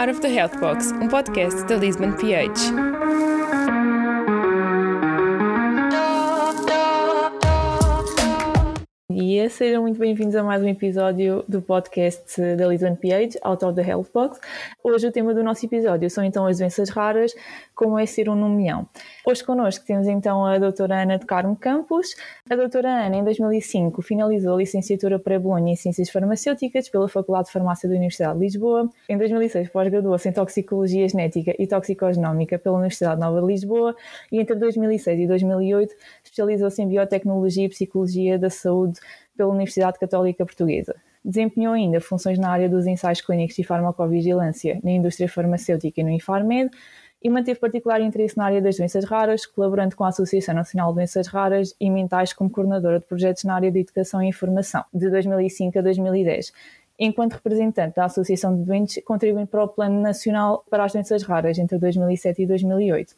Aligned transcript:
Out 0.00 0.08
of 0.08 0.22
the 0.22 0.30
Health 0.30 0.58
Box, 0.62 0.92
um 0.92 1.10
podcast 1.10 1.68
da 1.68 1.76
Lisbon 1.76 2.16
PH. 2.16 2.89
Sejam 9.70 9.82
muito 9.82 10.00
bem-vindos 10.00 10.34
a 10.34 10.42
mais 10.42 10.60
um 10.60 10.66
episódio 10.66 11.44
do 11.46 11.62
podcast 11.62 12.40
da 12.56 12.66
Lisbon 12.66 12.96
PH, 12.96 13.38
of 13.44 13.72
the 13.76 13.88
Health 13.88 14.08
Box. 14.12 14.40
Hoje 14.82 15.06
o 15.06 15.12
tema 15.12 15.32
do 15.32 15.44
nosso 15.44 15.64
episódio 15.64 16.10
são 16.10 16.24
então 16.24 16.44
as 16.44 16.58
doenças 16.58 16.88
raras, 16.88 17.32
como 17.72 17.96
é 17.96 18.04
ser 18.04 18.28
um 18.28 18.34
nomeão. 18.34 18.88
Hoje 19.24 19.44
connosco 19.44 19.84
temos 19.86 20.08
então 20.08 20.44
a 20.44 20.58
doutora 20.58 21.02
Ana 21.02 21.18
de 21.18 21.24
Carmo 21.24 21.54
Campos. 21.54 22.16
A 22.50 22.56
doutora 22.56 23.06
Ana, 23.06 23.16
em 23.18 23.22
2005, 23.22 24.02
finalizou 24.02 24.54
a 24.54 24.58
licenciatura 24.58 25.20
pré-Bolonha 25.20 25.72
em 25.72 25.76
Ciências 25.76 26.10
Farmacêuticas 26.10 26.88
pela 26.88 27.08
Faculdade 27.08 27.46
de 27.46 27.52
Farmácia 27.52 27.88
da 27.88 27.94
Universidade 27.94 28.40
de 28.40 28.44
Lisboa. 28.46 28.90
Em 29.08 29.16
2006, 29.16 29.68
pós-graduou-se 29.68 30.28
em 30.28 30.32
Toxicologia 30.32 31.08
Genética 31.08 31.54
e 31.56 31.68
Toxicogenómica 31.68 32.58
pela 32.58 32.74
Universidade 32.74 33.20
Nova 33.20 33.40
de 33.40 33.46
Lisboa 33.46 33.94
e 34.32 34.40
entre 34.40 34.56
2006 34.56 35.20
e 35.20 35.26
2008 35.28 35.94
especializou-se 36.24 36.82
em 36.82 36.88
Biotecnologia 36.88 37.66
e 37.66 37.68
Psicologia 37.68 38.36
da 38.36 38.50
Saúde 38.50 38.98
pela 39.40 39.54
Universidade 39.54 39.98
Católica 39.98 40.44
Portuguesa. 40.44 40.94
Desempenhou 41.24 41.72
ainda 41.72 41.98
funções 41.98 42.38
na 42.38 42.50
área 42.50 42.68
dos 42.68 42.86
ensaios 42.86 43.22
clínicos 43.22 43.58
e 43.58 43.64
farmacovigilância 43.64 44.78
na 44.84 44.90
indústria 44.90 45.30
farmacêutica 45.30 45.98
e 45.98 46.04
no 46.04 46.10
Infarmed 46.10 46.70
e 47.22 47.30
manteve 47.30 47.58
particular 47.58 48.02
interesse 48.02 48.36
na 48.36 48.44
área 48.44 48.60
das 48.60 48.76
doenças 48.76 49.06
raras, 49.06 49.46
colaborando 49.46 49.96
com 49.96 50.04
a 50.04 50.08
Associação 50.08 50.54
Nacional 50.54 50.90
de 50.90 50.96
Doenças 50.96 51.26
Raras 51.26 51.74
e 51.80 51.88
Mentais 51.88 52.34
como 52.34 52.50
coordenadora 52.50 53.00
de 53.00 53.06
projetos 53.06 53.44
na 53.44 53.54
área 53.54 53.72
de 53.72 53.78
Educação 53.78 54.22
e 54.22 54.28
Informação, 54.28 54.84
de 54.92 55.08
2005 55.08 55.78
a 55.78 55.80
2010. 55.82 56.52
Enquanto 56.98 57.32
representante 57.32 57.96
da 57.96 58.04
Associação 58.04 58.54
de 58.54 58.62
Doentes, 58.62 59.02
contribui 59.06 59.46
para 59.46 59.64
o 59.64 59.68
Plano 59.68 60.02
Nacional 60.02 60.66
para 60.68 60.84
as 60.84 60.92
Doenças 60.92 61.22
Raras 61.22 61.58
entre 61.58 61.78
2007 61.78 62.42
e 62.42 62.46
2008. 62.46 63.16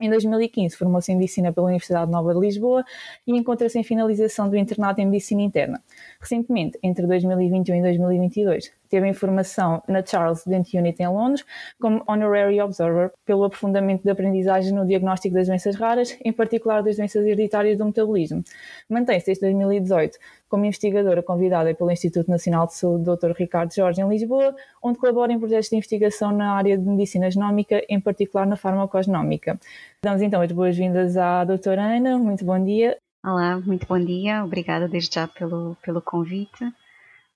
Em 0.00 0.10
2015 0.10 0.76
formou-se 0.76 1.12
em 1.12 1.16
Medicina 1.16 1.52
pela 1.52 1.66
Universidade 1.66 2.10
Nova 2.10 2.34
de 2.34 2.40
Lisboa 2.40 2.84
e 3.26 3.32
encontra-se 3.32 3.78
em 3.78 3.84
finalização 3.84 4.50
do 4.50 4.56
internato 4.56 5.00
em 5.00 5.06
Medicina 5.06 5.40
Interna. 5.40 5.82
Recentemente, 6.20 6.78
entre 6.82 7.06
2021 7.06 7.76
e 7.76 7.82
2022, 7.82 8.72
teve 8.88 9.06
em 9.06 9.12
formação 9.12 9.82
na 9.88 10.04
Charles 10.04 10.44
Dent 10.44 10.72
Unit 10.74 11.02
em 11.02 11.08
Londres 11.08 11.44
como 11.80 12.02
Honorary 12.06 12.60
Observer 12.60 13.12
pelo 13.24 13.44
aprofundamento 13.44 14.02
de 14.02 14.10
aprendizagem 14.10 14.72
no 14.72 14.86
diagnóstico 14.86 15.34
das 15.34 15.48
doenças 15.48 15.76
raras, 15.76 16.16
em 16.24 16.32
particular 16.32 16.82
das 16.82 16.96
doenças 16.96 17.24
hereditárias 17.24 17.78
do 17.78 17.84
metabolismo. 17.84 18.42
Mantém-se 18.88 19.26
desde 19.26 19.42
2018 19.42 20.18
como 20.48 20.64
investigadora 20.64 21.22
convidada 21.22 21.74
pelo 21.74 21.90
Instituto 21.90 22.30
Nacional 22.30 22.66
de 22.66 22.74
Saúde 22.74 23.04
Dr. 23.04 23.32
Ricardo 23.36 23.74
Jorge 23.74 24.00
em 24.00 24.08
Lisboa, 24.08 24.54
onde 24.82 24.98
colabora 24.98 25.32
em 25.32 25.38
projetos 25.38 25.68
de 25.68 25.76
investigação 25.76 26.30
na 26.30 26.52
área 26.52 26.78
de 26.78 26.84
medicina 26.84 27.28
genómica, 27.30 27.82
em 27.88 28.00
particular 28.00 28.46
na 28.46 28.56
farmacogenómica. 28.56 29.58
Damos 30.04 30.22
então 30.22 30.40
as 30.40 30.52
boas-vindas 30.52 31.16
à 31.16 31.44
doutora 31.44 31.82
Ana, 31.82 32.18
muito 32.18 32.44
bom 32.44 32.62
dia. 32.62 32.96
Olá, 33.24 33.58
muito 33.58 33.86
bom 33.86 33.98
dia, 33.98 34.44
obrigada 34.44 34.86
desde 34.86 35.14
já 35.14 35.26
pelo, 35.26 35.76
pelo 35.82 36.00
convite. 36.00 36.72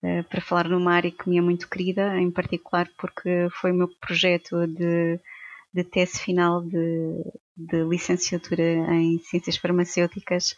Uh, 0.03 0.23
para 0.29 0.41
falar 0.41 0.69
numa 0.69 0.93
área 0.93 1.11
que 1.11 1.29
me 1.29 1.39
é 1.39 1.41
muito 1.41 1.69
querida, 1.69 2.17
em 2.21 2.31
particular 2.31 2.89
porque 2.97 3.49
foi 3.61 3.73
o 3.73 3.75
meu 3.75 3.89
projeto 4.01 4.65
de, 4.67 5.19
de 5.75 5.85
tese 5.85 6.21
final 6.21 6.63
de, 6.63 7.25
de 7.57 7.83
licenciatura 7.83 8.63
em 8.95 9.19
Ciências 9.19 9.57
Farmacêuticas 9.57 10.55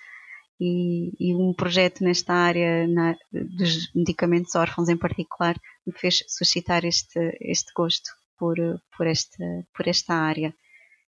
e, 0.60 1.12
e 1.18 1.34
um 1.34 1.54
projeto 1.54 2.04
nesta 2.04 2.34
área 2.34 2.86
na, 2.86 3.16
dos 3.32 3.90
medicamentos 3.94 4.54
órfãos 4.54 4.90
em 4.90 4.96
particular 4.96 5.58
me 5.86 5.92
fez 5.94 6.22
suscitar 6.28 6.84
este, 6.84 7.18
este 7.40 7.72
gosto 7.74 8.10
por, 8.38 8.56
por, 8.96 9.06
esta, 9.06 9.44
por 9.74 9.88
esta 9.88 10.14
área. 10.14 10.54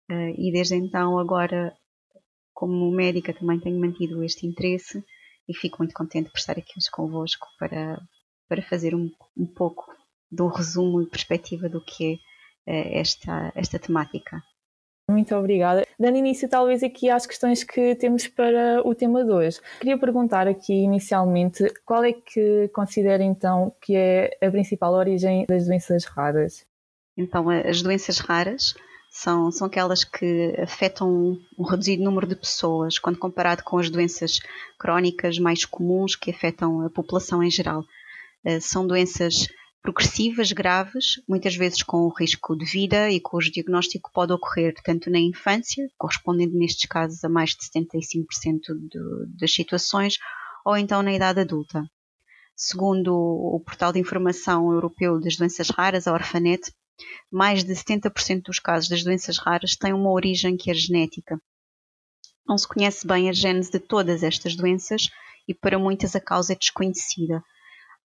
Uh, 0.10 0.34
e 0.38 0.52
desde 0.52 0.76
então, 0.76 1.18
agora, 1.20 1.74
como 2.54 2.92
médica, 2.92 3.34
também 3.34 3.60
tenho 3.60 3.80
mantido 3.80 4.24
este 4.24 4.46
interesse 4.46 5.04
e 5.48 5.54
fico 5.54 5.78
muito 5.80 5.94
contente 5.94 6.30
por 6.30 6.38
estar 6.38 6.58
aqui 6.58 6.74
hoje 6.78 6.90
convosco 6.92 7.48
para, 7.60 8.02
para 8.48 8.62
fazer 8.62 8.96
um, 8.96 9.12
um 9.38 9.46
pouco 9.46 9.86
do 10.32 10.48
resumo 10.48 11.02
e 11.02 11.10
perspectiva 11.10 11.70
do 11.70 11.82
que 11.82 12.20
é 12.66 12.82
uh, 12.82 13.00
esta, 13.00 13.52
esta 13.56 13.78
temática. 13.78 14.42
Muito 15.10 15.36
obrigada. 15.36 15.86
Dando 16.00 16.18
início, 16.18 16.50
talvez, 16.50 16.82
aqui 16.82 17.10
às 17.10 17.26
questões 17.26 17.64
que 17.64 17.94
temos 17.96 18.26
para 18.28 18.82
o 18.88 18.96
tema 18.96 19.24
de 19.24 19.32
hoje. 19.32 19.60
Queria 19.80 19.98
perguntar 19.98 20.48
aqui, 20.48 20.74
inicialmente, 20.74 21.66
qual 21.86 22.06
é 22.06 22.14
que 22.14 22.70
considera 22.70 23.22
então 23.22 23.76
que 23.82 23.96
é 23.96 24.38
a 24.42 24.50
principal 24.50 24.94
origem 24.94 25.46
das 25.46 25.68
doenças 25.68 26.06
raras? 26.06 26.66
Então, 27.18 27.50
as 27.50 27.82
doenças 27.82 28.20
raras 28.20 28.74
são, 29.14 29.52
são 29.52 29.68
aquelas 29.68 30.04
que 30.04 30.56
afetam 30.60 31.38
um 31.56 31.64
reduzido 31.64 32.04
número 32.04 32.26
de 32.26 32.36
pessoas, 32.36 32.98
quando 32.98 33.20
comparado 33.20 33.64
com 33.64 33.78
as 33.78 33.88
doenças 33.88 34.40
crónicas 34.80 35.38
mais 35.38 35.64
comuns 35.64 36.16
que 36.16 36.32
afetam 36.32 36.82
a 36.82 36.90
população 36.90 37.44
em 37.44 37.52
geral. 37.52 37.86
Eh, 38.44 38.60
são 38.60 38.88
doenças 38.88 39.48
progressivas, 39.84 40.52
graves, 40.52 41.22
muitas 41.30 41.56
vezes 41.56 41.84
com 41.84 42.12
risco 42.18 42.58
de 42.58 42.66
vida 42.66 43.12
e 43.12 43.22
cujo 43.22 43.52
diagnóstico 43.52 44.10
pode 44.12 44.34
ocorrer 44.34 44.74
tanto 44.84 45.12
na 45.12 45.20
infância, 45.20 45.88
correspondendo 45.96 46.58
nestes 46.58 46.90
casos 46.90 47.24
a 47.24 47.30
mais 47.30 47.52
de 47.52 47.58
75% 47.70 48.62
de, 48.90 49.38
das 49.40 49.54
situações, 49.54 50.18
ou 50.66 50.76
então 50.76 51.04
na 51.04 51.14
idade 51.14 51.40
adulta. 51.40 51.84
Segundo 52.56 53.14
o 53.14 53.62
Portal 53.64 53.94
de 53.94 54.00
Informação 54.00 54.72
Europeu 54.72 55.20
das 55.20 55.36
Doenças 55.36 55.70
Raras, 55.70 56.08
a 56.08 56.14
Orfanet, 56.14 56.72
mais 57.32 57.64
de 57.64 57.74
70% 57.74 58.44
dos 58.44 58.60
casos 58.60 58.90
das 58.90 59.04
doenças 59.04 59.38
raras 59.38 59.76
têm 59.76 59.94
uma 59.94 60.12
origem 60.12 60.58
que 60.58 60.72
é 60.72 60.74
genética. 60.74 61.40
Não 62.48 62.58
se 62.58 62.68
conhece 62.68 63.08
bem 63.08 63.30
a 63.30 63.34
gênese 63.34 63.72
de 63.72 63.80
todas 63.80 64.24
estas 64.24 64.56
doenças 64.56 65.10
e 65.48 65.54
para 65.54 65.80
muitas 65.80 66.16
a 66.16 66.20
causa 66.20 66.54
é 66.54 66.56
desconhecida, 66.56 67.44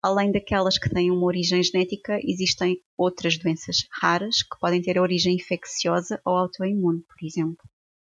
Além 0.01 0.31
daquelas 0.31 0.77
que 0.77 0.89
têm 0.89 1.09
uma 1.09 1.25
origem 1.25 1.61
genética, 1.61 2.19
existem 2.23 2.77
outras 2.97 3.37
doenças 3.37 3.87
raras 3.99 4.43
que 4.43 4.57
podem 4.59 4.81
ter 4.81 4.99
origem 4.99 5.35
infecciosa 5.35 6.21
ou 6.23 6.35
autoimune, 6.35 7.01
por 7.01 7.25
exemplo. 7.25 7.57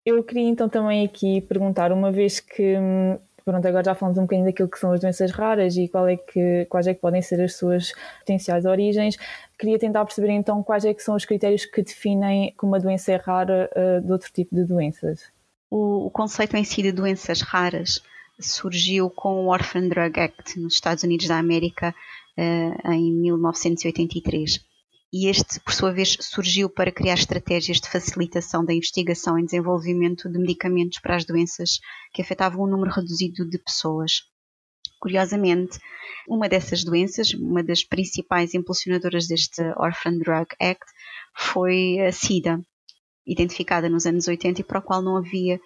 Eu 0.05 0.22
queria 0.22 0.49
então 0.49 0.69
também 0.69 1.05
aqui 1.05 1.41
perguntar, 1.41 1.91
uma 1.91 2.12
vez 2.12 2.41
que 2.41 2.77
pronto, 3.49 3.67
agora 3.67 3.83
já 3.83 3.95
falamos 3.95 4.19
um 4.19 4.23
bocadinho 4.23 4.47
daquilo 4.47 4.69
que 4.69 4.79
são 4.79 4.93
as 4.93 5.01
doenças 5.01 5.31
raras 5.31 5.75
e 5.79 5.89
qual 5.89 6.07
é 6.07 6.19
que, 6.19 6.67
quais 6.67 6.87
é 6.87 6.93
que 6.93 7.01
podem 7.01 7.23
ser 7.23 7.41
as 7.41 7.57
suas 7.57 7.95
potenciais 8.19 8.67
origens. 8.67 9.17
Queria 9.59 9.79
tentar 9.79 10.05
perceber 10.05 10.31
então 10.33 10.63
quais 10.63 10.85
é 10.85 10.93
que 10.93 11.03
são 11.03 11.17
os 11.17 11.25
critérios 11.25 11.65
que 11.65 11.83
definem 11.83 12.55
que 12.59 12.67
uma 12.67 12.79
doença 12.79 13.11
é 13.11 13.17
rara 13.17 13.71
uh, 13.75 14.05
de 14.05 14.13
outro 14.13 14.31
tipo 14.31 14.55
de 14.55 14.65
doenças. 14.65 15.23
O, 15.71 16.07
o, 16.07 16.11
conceito 16.11 16.59
em 16.59 16.65
si 16.65 16.83
de 16.83 16.93
doenças 16.93 17.41
raras 17.41 18.03
surgiu 18.39 19.09
com 19.09 19.47
o 19.47 19.49
Orphan 19.49 19.89
Drug 19.89 20.21
Act 20.21 20.61
nos 20.61 20.75
Estados 20.75 21.03
Unidos 21.03 21.27
da 21.27 21.39
América 21.39 21.95
uh, 22.37 22.93
em 22.93 23.15
1983. 23.15 24.61
E 25.13 25.29
este, 25.29 25.59
por 25.61 25.73
sua 25.73 25.91
vez, 25.91 26.19
surgiu 26.21 26.69
para 26.69 26.93
criar 26.93 27.15
estratégias 27.15 27.81
de 27.81 27.89
facilitação 27.89 28.63
da 28.63 28.75
investigação 28.75 29.39
e 29.39 29.45
desenvolvimento 29.45 30.29
de 30.29 30.39
medicamentos 30.39 30.99
para 30.99 31.17
as 31.17 31.25
doenças 31.25 31.79
que 32.13 32.21
afetavam 32.21 32.65
um 32.65 32.71
número 32.71 32.91
reduzido 32.91 33.49
de 33.49 33.59
pessoas. 33.59 34.25
Curiosamente, 35.01 35.79
uma 36.29 36.49
dessas 36.49 36.85
doenças, 36.85 37.33
uma 37.33 37.63
das 37.63 37.83
principais 37.83 38.53
impulsionadoras 38.53 39.27
deste 39.27 39.63
Orphan 39.77 40.19
Drug 40.19 40.47
Act, 40.61 40.85
foi 41.35 42.01
a 42.01 42.13
SIDA, 42.13 42.61
identificada 43.27 43.89
nos 43.89 44.05
anos 44.07 44.27
80 44.27 44.61
e 44.61 44.65
para 44.65 44.79
o 44.81 44.83
qual 44.83 45.01
não 45.01 45.17
havia 45.17 45.61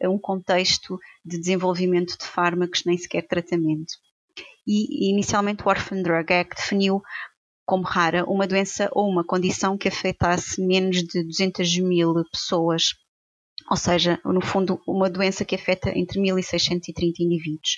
eh, 0.00 0.08
um 0.08 0.18
contexto 0.18 0.98
de 1.24 1.38
desenvolvimento 1.38 2.16
de 2.16 2.24
fármacos 2.24 2.84
nem 2.84 2.96
sequer 2.96 3.26
tratamento. 3.26 3.92
E 4.66 5.10
inicialmente 5.10 5.62
o 5.62 5.68
Orphan 5.68 6.02
Drug 6.02 6.32
Act 6.32 6.56
definiu 6.56 7.02
como 7.68 7.84
rara 7.84 8.24
uma 8.24 8.46
doença 8.46 8.88
ou 8.92 9.06
uma 9.06 9.22
condição 9.22 9.76
que 9.76 9.88
afetasse 9.88 10.58
menos 10.58 11.04
de 11.04 11.22
200 11.22 11.80
mil 11.80 12.14
pessoas, 12.32 12.94
ou 13.70 13.76
seja, 13.76 14.18
no 14.24 14.40
fundo, 14.40 14.80
uma 14.88 15.10
doença 15.10 15.44
que 15.44 15.54
afeta 15.54 15.90
entre 15.94 16.18
1.630 16.18 17.16
indivíduos. 17.20 17.76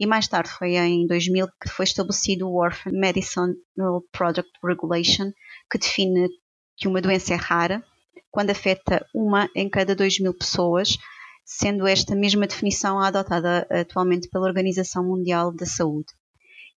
E 0.00 0.06
mais 0.06 0.26
tarde 0.26 0.48
foi 0.48 0.76
em 0.76 1.06
2000 1.06 1.46
que 1.60 1.68
foi 1.68 1.84
estabelecido 1.84 2.48
o 2.48 2.56
Orphan 2.58 2.90
Medicinal 2.90 3.54
Product 4.10 4.50
Regulation, 4.64 5.30
que 5.70 5.76
define 5.76 6.30
que 6.74 6.88
uma 6.88 7.02
doença 7.02 7.34
é 7.34 7.36
rara 7.36 7.84
quando 8.30 8.48
afeta 8.48 9.04
uma 9.14 9.46
em 9.54 9.68
cada 9.68 9.94
2 9.94 10.20
mil 10.20 10.32
pessoas, 10.32 10.96
sendo 11.44 11.86
esta 11.86 12.16
mesma 12.16 12.46
definição 12.46 12.98
adotada 12.98 13.66
atualmente 13.70 14.26
pela 14.30 14.46
Organização 14.46 15.04
Mundial 15.04 15.52
da 15.52 15.66
Saúde. 15.66 16.17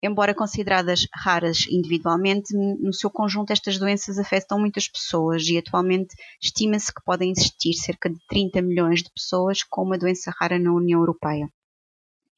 Embora 0.02 0.34
consideradas 0.34 1.06
raras 1.12 1.66
individualmente, 1.68 2.54
no 2.56 2.92
seu 2.92 3.10
conjunto 3.10 3.52
estas 3.52 3.78
doenças 3.78 4.18
afetam 4.18 4.58
muitas 4.58 4.88
pessoas 4.88 5.46
e 5.46 5.58
atualmente 5.58 6.14
estima-se 6.40 6.92
que 6.92 7.04
podem 7.04 7.30
existir 7.30 7.74
cerca 7.74 8.08
de 8.08 8.18
30 8.26 8.62
milhões 8.62 9.02
de 9.02 9.10
pessoas 9.12 9.62
com 9.62 9.82
uma 9.82 9.98
doença 9.98 10.32
rara 10.40 10.58
na 10.58 10.72
União 10.72 11.00
Europeia. 11.00 11.46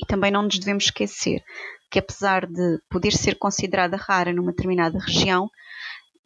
E 0.01 0.05
também 0.05 0.33
não 0.33 0.43
nos 0.43 0.59
devemos 0.59 0.85
esquecer 0.85 1.45
que, 1.89 2.01
apesar 2.01 2.47
de 2.47 2.81
poder 2.91 3.13
ser 3.13 3.39
considerada 3.39 3.97
rara 3.97 4.33
numa 4.33 4.51
determinada 4.51 4.99
região, 4.99 5.49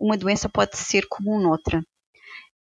uma 0.00 0.17
doença 0.17 0.49
pode 0.49 0.79
ser 0.79 1.06
comum 1.06 1.38
noutra. 1.38 1.85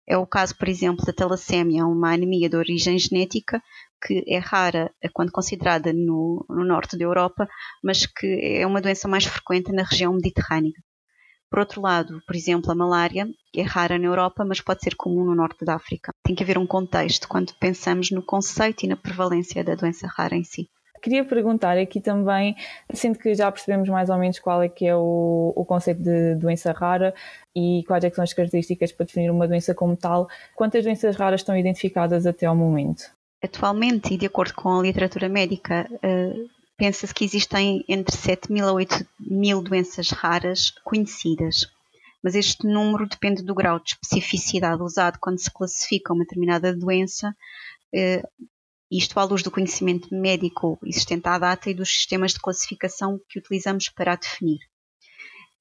É 0.08 0.18
o 0.18 0.26
caso, 0.26 0.58
por 0.58 0.68
exemplo, 0.68 1.06
da 1.06 1.14
talassémia, 1.14 1.86
uma 1.86 2.14
anemia 2.14 2.50
de 2.50 2.58
origem 2.58 2.98
genética 2.98 3.62
que 4.06 4.24
é 4.28 4.38
rara 4.38 4.92
quando 5.14 5.32
considerada 5.32 5.94
no, 5.94 6.46
no, 6.50 6.66
norte 6.66 6.98
da 6.98 7.06
Europa, 7.06 7.48
mas 7.84 8.06
que 8.06 8.60
é 8.60 8.68
uma 8.68 8.82
doença 8.82 9.08
mais 9.08 9.26
frequente 9.26 9.72
na 9.72 9.84
região 9.84 10.14
mediterrânea. 10.14 10.74
Por 11.50 11.60
outro 11.60 11.82
lado, 11.82 12.20
por 12.26 12.36
exemplo, 12.36 12.72
a 12.72 12.76
malária 12.76 13.28
é 13.56 13.62
rara 13.62 14.00
na 14.00 14.08
Europa, 14.08 14.44
mas 14.44 14.60
pode 14.60 14.82
ser 14.82 14.96
comum 14.96 15.24
no 15.24 15.36
norte 15.36 15.64
da 15.64 15.76
África. 15.76 16.12
Tem 16.24 16.36
que 16.36 16.44
haver 16.44 16.58
um 16.58 16.66
contexto 16.66 17.28
quando 17.28 17.54
pensamos 17.60 18.10
no 18.10 18.24
conceito 18.24 18.84
e 18.84 18.88
na 18.88 18.98
prevalência 18.98 19.64
da 19.64 19.76
doença 19.76 20.08
rara 20.08 20.36
em 20.36 20.44
si. 20.44 20.68
Queria 21.02 21.24
perguntar 21.26 21.78
aqui 21.78 22.00
também, 22.00 22.56
sinto 22.94 23.20
que 23.20 23.36
já 23.36 23.52
percebemos 23.52 23.90
mais 23.90 24.10
ou 24.10 24.18
menos 24.18 24.40
qual 24.40 24.64
é 24.64 24.70
que 24.70 24.88
é 24.88 24.96
o, 24.96 25.54
o 25.54 25.66
conceito 25.66 26.02
de 26.02 26.36
doença 26.36 26.72
rara 26.72 27.14
e 27.54 27.84
quais 27.86 28.04
é 28.06 28.10
são 28.10 28.24
as 28.24 28.34
características 28.34 28.94
para 28.94 29.06
definir 29.06 29.30
uma 29.30 29.48
doença 29.48 29.76
como 29.76 29.98
tal. 29.98 30.28
Quantas 30.56 30.84
doenças 30.84 31.18
raras 31.18 31.42
estão 31.42 31.58
identificadas 31.58 32.26
até 32.26 32.46
ao 32.46 32.56
momento? 32.56 33.04
Atualmente, 33.44 34.14
e 34.14 34.18
de 34.18 34.26
acordo 34.26 34.54
com 34.54 34.80
a 34.80 34.82
literatura 34.82 35.28
médica, 35.28 35.86
uh, 35.92 36.50
pensa-se 36.78 37.14
que 37.14 37.26
existem 37.26 37.84
entre 37.90 38.16
7 38.16 38.50
mil 38.50 38.66
a 38.66 38.72
8 38.72 39.06
mil 39.20 39.62
doenças 39.62 40.12
raras 40.12 40.72
conhecidas. 40.84 41.68
Mas 42.24 42.36
este 42.36 42.66
número 42.66 43.06
depende 43.06 43.44
do 43.44 43.54
grau 43.54 43.80
de 43.80 43.90
especificidade 43.90 44.82
usado 44.82 45.20
quando 45.20 45.40
se 45.40 45.52
classifica 45.52 46.14
uma 46.14 46.24
determinada 46.24 46.74
doença, 46.74 47.36
uh, 47.94 48.48
isto 48.90 49.20
à 49.20 49.24
luz 49.24 49.44
do 49.44 49.52
conhecimento 49.52 50.14
médico 50.16 50.80
existente 50.86 51.28
à 51.28 51.38
data 51.38 51.70
e 51.70 51.74
dos 51.74 51.90
sistemas 51.90 52.32
de 52.34 52.40
classificação 52.40 53.20
que 53.28 53.40
utilizamos 53.40 53.90
para 53.90 54.14
a 54.14 54.16
definir. 54.16 54.60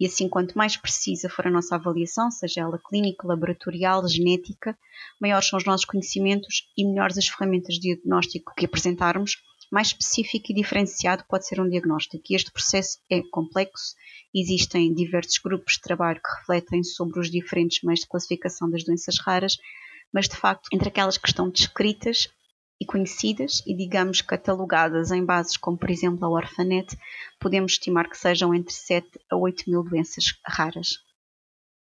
E 0.00 0.06
assim, 0.06 0.28
quanto 0.28 0.56
mais 0.56 0.76
precisa 0.76 1.28
for 1.28 1.46
a 1.46 1.50
nossa 1.50 1.76
avaliação, 1.76 2.30
seja 2.30 2.62
ela 2.62 2.78
clínica, 2.78 3.26
laboratorial, 3.26 4.06
genética, 4.08 4.76
maiores 5.20 5.48
são 5.48 5.58
os 5.58 5.64
nossos 5.64 5.84
conhecimentos 5.84 6.68
e 6.76 6.84
melhores 6.84 7.18
as 7.18 7.28
ferramentas 7.28 7.74
de 7.76 7.94
diagnóstico 7.94 8.52
que 8.56 8.66
apresentarmos, 8.66 9.36
mais 9.70 9.88
específico 9.88 10.50
e 10.50 10.54
diferenciado 10.54 11.24
pode 11.26 11.46
ser 11.46 11.60
um 11.60 11.68
diagnóstico. 11.68 12.22
E 12.28 12.34
este 12.34 12.52
processo 12.52 12.98
é 13.10 13.22
complexo, 13.30 13.94
existem 14.34 14.92
diversos 14.92 15.38
grupos 15.38 15.74
de 15.74 15.80
trabalho 15.80 16.20
que 16.20 16.40
refletem 16.40 16.84
sobre 16.84 17.18
os 17.18 17.30
diferentes 17.30 17.82
meios 17.82 18.00
de 18.00 18.08
classificação 18.08 18.68
das 18.68 18.84
doenças 18.84 19.18
raras, 19.18 19.56
mas 20.12 20.28
de 20.28 20.36
facto, 20.36 20.68
entre 20.72 20.88
aquelas 20.88 21.16
que 21.16 21.26
estão 21.26 21.48
descritas, 21.48 22.28
e 22.82 22.84
conhecidas 22.84 23.62
e, 23.64 23.75
digamos, 23.75 24.20
catalogadas 24.20 25.12
em 25.12 25.25
bases 25.25 25.56
como, 25.56 25.79
por 25.79 25.88
exemplo, 25.88 26.26
a 26.26 26.29
Orphanet, 26.29 26.99
podemos 27.38 27.73
estimar 27.73 28.11
que 28.11 28.19
sejam 28.19 28.52
entre 28.52 28.75
7 28.75 29.08
a 29.31 29.37
8 29.37 29.70
mil 29.70 29.84
doenças 29.84 30.25
raras. 30.44 30.99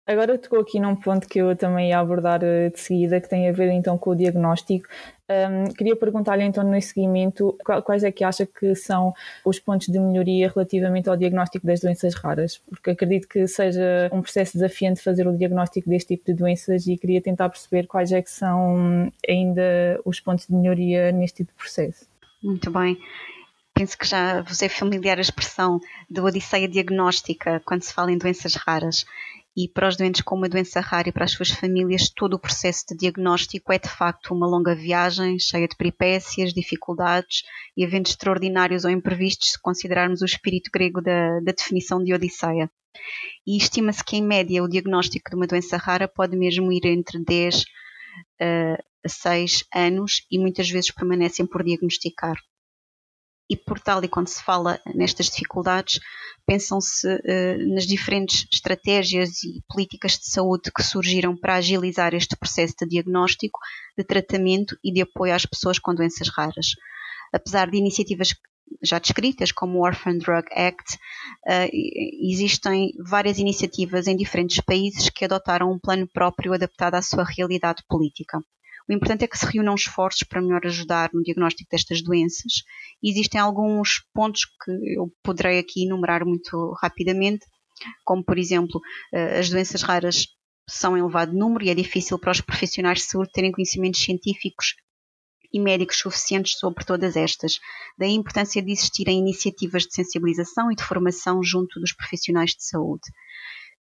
Agora 0.04 0.36
tocou 0.38 0.58
aqui 0.58 0.80
num 0.80 0.96
ponto 0.96 1.28
que 1.28 1.38
eu 1.38 1.54
também 1.54 1.90
ia 1.90 2.00
abordar 2.00 2.42
eh, 2.42 2.70
de 2.70 2.80
seguida, 2.80 3.20
que 3.20 3.28
tem 3.28 3.48
a 3.48 3.52
ver 3.52 3.70
então 3.70 3.96
com 3.96 4.10
o 4.10 4.16
diagnóstico. 4.16 4.88
Um, 5.30 5.70
queria 5.74 5.94
perguntar-lhe 5.94 6.42
então 6.42 6.64
nesse 6.64 6.94
seguimento 6.94 7.54
quais 7.84 8.02
é 8.02 8.10
que 8.10 8.24
acha 8.24 8.46
que 8.46 8.74
são 8.74 9.12
os 9.44 9.58
pontos 9.58 9.88
de 9.88 9.98
melhoria 9.98 10.48
relativamente 10.48 11.10
ao 11.10 11.18
diagnóstico 11.18 11.66
das 11.66 11.80
doenças 11.80 12.14
raras, 12.14 12.62
porque 12.70 12.90
acredito 12.90 13.28
que 13.28 13.46
seja 13.46 14.08
um 14.10 14.22
processo 14.22 14.54
desafiante 14.54 15.02
fazer 15.02 15.28
o 15.28 15.36
diagnóstico 15.36 15.90
deste 15.90 16.16
tipo 16.16 16.24
de 16.26 16.32
doenças 16.32 16.86
e 16.86 16.96
queria 16.96 17.20
tentar 17.20 17.50
perceber 17.50 17.86
quais 17.86 18.10
é 18.10 18.22
que 18.22 18.30
são 18.30 19.12
ainda 19.28 20.00
os 20.02 20.18
pontos 20.18 20.46
de 20.46 20.54
melhoria 20.54 21.12
neste 21.12 21.38
tipo 21.44 21.52
de 21.52 21.58
processo. 21.58 22.06
Muito 22.42 22.70
bem. 22.70 22.96
Penso 23.74 23.98
que 23.98 24.06
já 24.06 24.40
vos 24.40 24.62
é 24.62 24.68
familiar 24.68 25.18
a 25.18 25.20
expressão 25.20 25.78
de 26.10 26.20
odisseia 26.20 26.66
diagnóstica 26.66 27.60
quando 27.66 27.82
se 27.82 27.92
fala 27.92 28.10
em 28.10 28.18
doenças 28.18 28.54
raras 28.54 29.04
e 29.58 29.66
para 29.66 29.88
os 29.88 29.96
doentes 29.96 30.20
com 30.20 30.36
uma 30.36 30.48
doença 30.48 30.78
rara 30.78 31.08
e 31.08 31.12
para 31.12 31.24
as 31.24 31.32
suas 31.32 31.50
famílias, 31.50 32.08
todo 32.08 32.34
o 32.34 32.38
processo 32.38 32.84
de 32.90 32.96
diagnóstico 32.96 33.72
é 33.72 33.78
de 33.80 33.88
facto 33.88 34.32
uma 34.32 34.46
longa 34.46 34.72
viagem, 34.72 35.36
cheia 35.36 35.66
de 35.66 35.76
peripécias, 35.76 36.54
dificuldades 36.54 37.42
e 37.76 37.82
eventos 37.82 38.12
extraordinários 38.12 38.84
ou 38.84 38.90
imprevistos, 38.90 39.50
se 39.50 39.60
considerarmos 39.60 40.22
o 40.22 40.24
espírito 40.24 40.70
grego 40.72 41.02
da, 41.02 41.40
da 41.40 41.50
definição 41.50 42.00
de 42.04 42.14
Odisseia. 42.14 42.70
E 43.44 43.56
estima-se 43.56 44.04
que, 44.04 44.16
em 44.16 44.22
média, 44.22 44.62
o 44.62 44.68
diagnóstico 44.68 45.28
de 45.28 45.34
uma 45.34 45.46
doença 45.48 45.76
rara 45.76 46.06
pode 46.06 46.36
mesmo 46.36 46.70
ir 46.70 46.86
entre 46.86 47.18
10 47.18 47.62
uh, 47.62 48.82
a 49.04 49.08
6 49.08 49.64
anos 49.74 50.24
e 50.30 50.38
muitas 50.38 50.70
vezes 50.70 50.92
permanecem 50.92 51.44
por 51.44 51.64
diagnosticar 51.64 52.36
e 53.48 53.56
por 53.56 53.80
tal 53.80 54.04
e 54.04 54.08
quando 54.08 54.28
se 54.28 54.42
fala 54.42 54.80
nestas 54.94 55.26
dificuldades, 55.26 56.00
pensam-se 56.46 57.06
uh, 57.06 57.74
nas 57.74 57.86
diferentes 57.86 58.46
estratégias 58.52 59.42
e 59.42 59.62
políticas 59.68 60.12
de 60.12 60.30
saúde 60.30 60.70
que 60.74 60.82
surgiram 60.82 61.36
para 61.36 61.56
agilizar 61.56 62.14
este 62.14 62.36
processo 62.36 62.74
de 62.80 62.88
diagnóstico, 62.88 63.58
de 63.96 64.04
tratamento 64.04 64.76
e 64.84 64.92
de 64.92 65.02
apoio 65.02 65.34
às 65.34 65.46
pessoas 65.46 65.78
com 65.78 65.94
doenças 65.94 66.28
raras. 66.28 66.72
Apesar 67.32 67.70
de 67.70 67.78
iniciativas 67.78 68.34
já 68.82 68.98
descritas, 68.98 69.50
como 69.50 69.78
o 69.78 69.82
Orphan 69.82 70.18
Drug 70.18 70.46
Act, 70.52 70.94
uh, 71.46 71.68
existem 72.22 72.92
várias 72.98 73.38
iniciativas 73.38 74.06
em 74.06 74.16
diferentes 74.16 74.60
países 74.60 75.08
que 75.08 75.24
adotaram 75.24 75.72
um 75.72 75.78
plano 75.78 76.06
próprio 76.06 76.52
adaptado 76.52 76.94
à 76.94 77.02
sua 77.02 77.24
realidade 77.24 77.82
política. 77.88 78.42
O 78.88 78.92
importante 78.92 79.24
é 79.24 79.28
que 79.28 79.36
se 79.36 79.46
reúnam 79.46 79.74
esforços 79.74 80.22
para 80.22 80.40
melhor 80.40 80.64
ajudar 80.64 81.10
no 81.12 81.22
diagnóstico 81.22 81.68
destas 81.70 82.02
doenças. 82.02 82.62
E 83.02 83.10
existem 83.10 83.40
alguns 83.40 84.02
pontos 84.14 84.44
que 84.44 84.70
eu 84.96 85.12
poderei 85.22 85.58
aqui 85.58 85.84
enumerar 85.84 86.24
muito 86.24 86.74
rapidamente, 86.80 87.44
como 88.04 88.24
por 88.24 88.38
exemplo, 88.38 88.80
eh, 89.12 89.38
as 89.38 89.50
doenças 89.50 89.82
raras 89.82 90.26
são 90.68 90.96
em 90.96 91.00
elevado 91.00 91.32
número 91.32 91.64
e 91.64 91.70
é 91.70 91.74
difícil 91.74 92.18
para 92.18 92.32
os 92.32 92.40
profissionais 92.40 92.98
de 92.98 93.04
saúde 93.04 93.30
terem 93.32 93.52
conhecimentos 93.52 94.00
científicos 94.00 94.74
e 95.52 95.58
médicos 95.60 95.98
suficientes 95.98 96.58
sobre 96.58 96.84
todas 96.84 97.16
estas. 97.16 97.58
Daí 97.96 98.10
a 98.10 98.14
importância 98.14 98.62
de 98.62 98.70
existirem 98.70 99.18
iniciativas 99.18 99.84
de 99.84 99.94
sensibilização 99.94 100.70
e 100.70 100.76
de 100.76 100.84
formação 100.84 101.42
junto 101.42 101.80
dos 101.80 101.92
profissionais 101.92 102.50
de 102.50 102.64
saúde. 102.64 103.08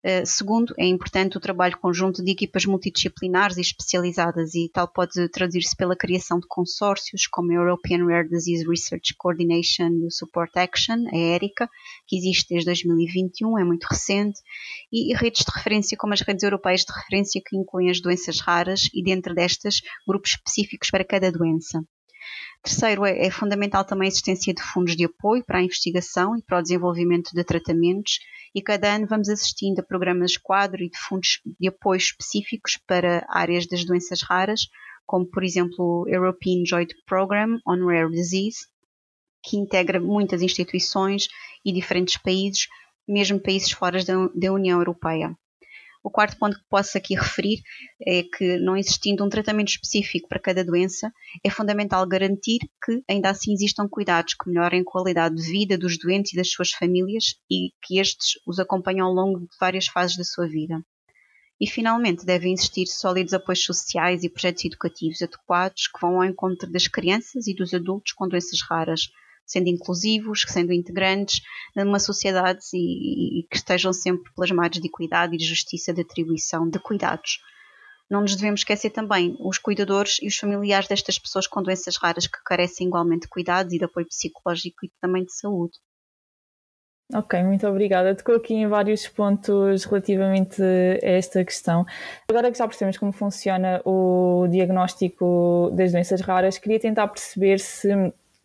Eh, 0.03 0.23
segundo, 0.25 0.75
é 0.77 0.85
importante 0.85 1.37
o 1.37 1.39
trabalho 1.39 1.77
conjunto 1.79 2.23
de 2.23 2.31
equipas 2.31 2.65
multidisciplinares 2.65 3.57
e 3.57 3.61
especializadas 3.61 4.53
e 4.53 4.69
tal 4.71 4.87
pode 4.87 5.27
traduzir-se 5.29 5.75
pela 5.75 5.95
criação 5.95 6.39
de 6.39 6.47
consórcios 6.47 7.25
como 7.25 7.51
a 7.51 7.55
European 7.55 8.05
Rare 8.05 8.29
Disease 8.29 8.67
Research 8.67 9.15
Coordination 9.17 10.07
Support 10.09 10.55
Action, 10.55 11.07
a 11.11 11.17
ERICA, 11.17 11.67
que 12.05 12.15
existe 12.15 12.49
desde 12.49 12.65
2021, 12.67 13.57
é 13.57 13.63
muito 13.63 13.85
recente, 13.85 14.39
e 14.91 15.15
redes 15.15 15.43
de 15.43 15.51
referência 15.51 15.97
como 15.97 16.13
as 16.13 16.21
redes 16.21 16.43
europeias 16.43 16.81
de 16.81 16.93
referência 16.93 17.41
que 17.43 17.57
incluem 17.57 17.89
as 17.89 17.99
doenças 17.99 18.39
raras 18.39 18.89
e 18.93 19.03
dentro 19.03 19.33
destas 19.33 19.81
grupos 20.07 20.31
específicos 20.31 20.91
para 20.91 21.03
cada 21.03 21.31
doença. 21.31 21.83
Terceiro, 22.63 23.05
é, 23.05 23.27
é, 23.27 23.31
fundamental 23.31 23.85
também 23.85 24.07
a 24.07 24.09
existência 24.09 24.53
de 24.53 24.61
fundos 24.61 24.95
de 24.95 25.05
apoio 25.05 25.43
para 25.45 25.59
a 25.59 25.63
investigação 25.63 26.35
e 26.35 26.41
para 26.41 26.59
o 26.59 26.61
desenvolvimento 26.61 27.31
de 27.33 27.43
tratamentos 27.43 28.19
e 28.53 28.61
cada 28.61 28.93
ano 28.95 29.07
vamos 29.07 29.29
assistindo 29.29 29.79
a 29.79 29.83
programas 29.83 30.35
quadro 30.35 30.83
e 30.83 30.89
de 30.89 30.97
fundos 30.97 31.39
de 31.59 31.67
apoio 31.67 31.97
específicos 31.97 32.77
para 32.87 33.25
áreas 33.29 33.67
das 33.67 33.85
doenças 33.85 34.21
raras, 34.21 34.61
como 35.05 35.25
por 35.25 35.43
exemplo 35.43 36.03
o 36.03 36.09
European 36.09 36.63
Joint 36.65 36.91
Program 37.05 37.59
on 37.67 37.85
Rare 37.85 38.11
Disease, 38.11 38.67
que 39.43 39.57
integra 39.57 39.99
muitas 39.99 40.41
instituições 40.41 41.27
e 41.63 41.71
diferentes 41.71 42.17
países, 42.17 42.67
mesmo 43.07 43.39
países 43.39 43.71
fora 43.71 44.03
da, 44.03 44.27
da 44.35 44.51
União 44.51 44.79
Europeia. 44.79 45.37
O 46.03 46.09
quarto 46.09 46.37
ponto 46.37 46.57
que 46.57 46.65
posso 46.69 46.97
aqui 46.97 47.15
referir 47.15 47.61
é 48.01 48.23
que, 48.23 48.57
não 48.57 48.77
existindo 48.77 49.25
um 49.25 49.29
tratamento 49.29 49.69
específico 49.69 50.27
para 50.27 50.39
cada 50.39 50.63
doença, 50.63 51.11
é 51.43 51.49
fundamental 51.49 52.07
garantir 52.07 52.59
que 52.83 53.03
ainda 53.09 53.29
assim 53.29 53.53
existam 53.53 53.87
cuidados 53.89 54.33
que 54.33 54.49
melhorem 54.49 54.81
a 54.81 54.85
qualidade 54.85 55.35
de 55.35 55.43
vida 55.43 55.77
dos 55.77 55.97
doentes 55.97 56.33
e 56.33 56.35
das 56.37 56.49
suas 56.49 56.71
famílias 56.71 57.35
e 57.49 57.71
que 57.83 57.99
estes 57.99 58.39
os 58.45 58.59
acompanhem 58.59 59.01
ao 59.01 59.11
longo 59.11 59.39
de 59.39 59.47
várias 59.59 59.87
fases 59.87 60.17
da 60.17 60.23
sua 60.23 60.47
vida. 60.47 60.81
E, 61.59 61.65
finalmente, 61.65 62.25
devem 62.25 62.53
existir 62.53 62.85
sólidos 62.85 63.33
apoios 63.33 63.63
sociais 63.63 64.23
e 64.23 64.29
projetos 64.29 64.63
educativos 64.65 65.21
adequados 65.23 65.87
que 65.87 65.99
vão 65.99 66.17
ao 66.17 66.25
encontro 66.25 66.71
das 66.71 66.87
crianças 66.87 67.47
e 67.47 67.55
dos 67.55 67.73
adultos 67.73 68.13
com 68.13 68.27
doenças 68.27 68.61
raras, 68.61 69.09
sendo 69.47 69.69
inclusivos, 69.69 70.45
sendo 70.47 70.73
integrantes 70.73 71.41
numa 71.75 71.99
sociedade 71.99 72.59
e, 72.73 73.39
e 73.39 73.47
que 73.49 73.55
estejam 73.55 73.93
sempre 73.93 74.31
plasmados 74.35 74.79
de 74.79 74.87
equidade 74.87 75.33
e 75.33 75.37
de 75.37 75.45
justiça 75.45 75.93
de 75.93 76.01
atribuição 76.01 76.69
de 76.69 76.77
cuidados. 76.77 77.39
Não 78.09 78.21
nos 78.21 78.35
devemos 78.35 78.61
esquecer 78.61 78.89
também 78.89 79.35
os 79.39 79.57
cuidadores 79.57 80.17
e 80.21 80.27
os 80.27 80.37
familiares 80.37 80.87
destas 80.87 81.17
pessoas 81.17 81.47
com 81.47 81.61
doenças 81.61 81.97
raras 81.97 82.27
que 82.27 82.37
carecem 82.45 82.87
igualmente 82.87 83.23
de 83.23 83.29
cuidados 83.29 83.73
e 83.73 83.77
de 83.77 83.85
apoio 83.85 84.07
psicológico 84.07 84.85
e 84.85 84.91
também 85.01 85.25
de 85.25 85.33
saúde. 85.33 85.77
Ok, 87.13 87.41
muito 87.43 87.65
obrigada. 87.65 88.13
Tocou 88.15 88.35
aqui 88.35 88.53
em 88.53 88.67
vários 88.67 89.07
pontos 89.07 89.85
relativamente 89.85 90.61
a 90.61 91.07
esta 91.07 91.43
questão. 91.43 91.85
Agora 92.29 92.51
que 92.51 92.57
já 92.57 92.67
percebemos 92.67 92.97
como 92.97 93.13
funciona 93.13 93.81
o 93.85 94.45
diagnóstico 94.49 95.71
das 95.73 95.93
doenças 95.93 96.19
raras, 96.19 96.57
queria 96.57 96.79
tentar 96.79 97.07
perceber 97.07 97.59
se 97.59 97.87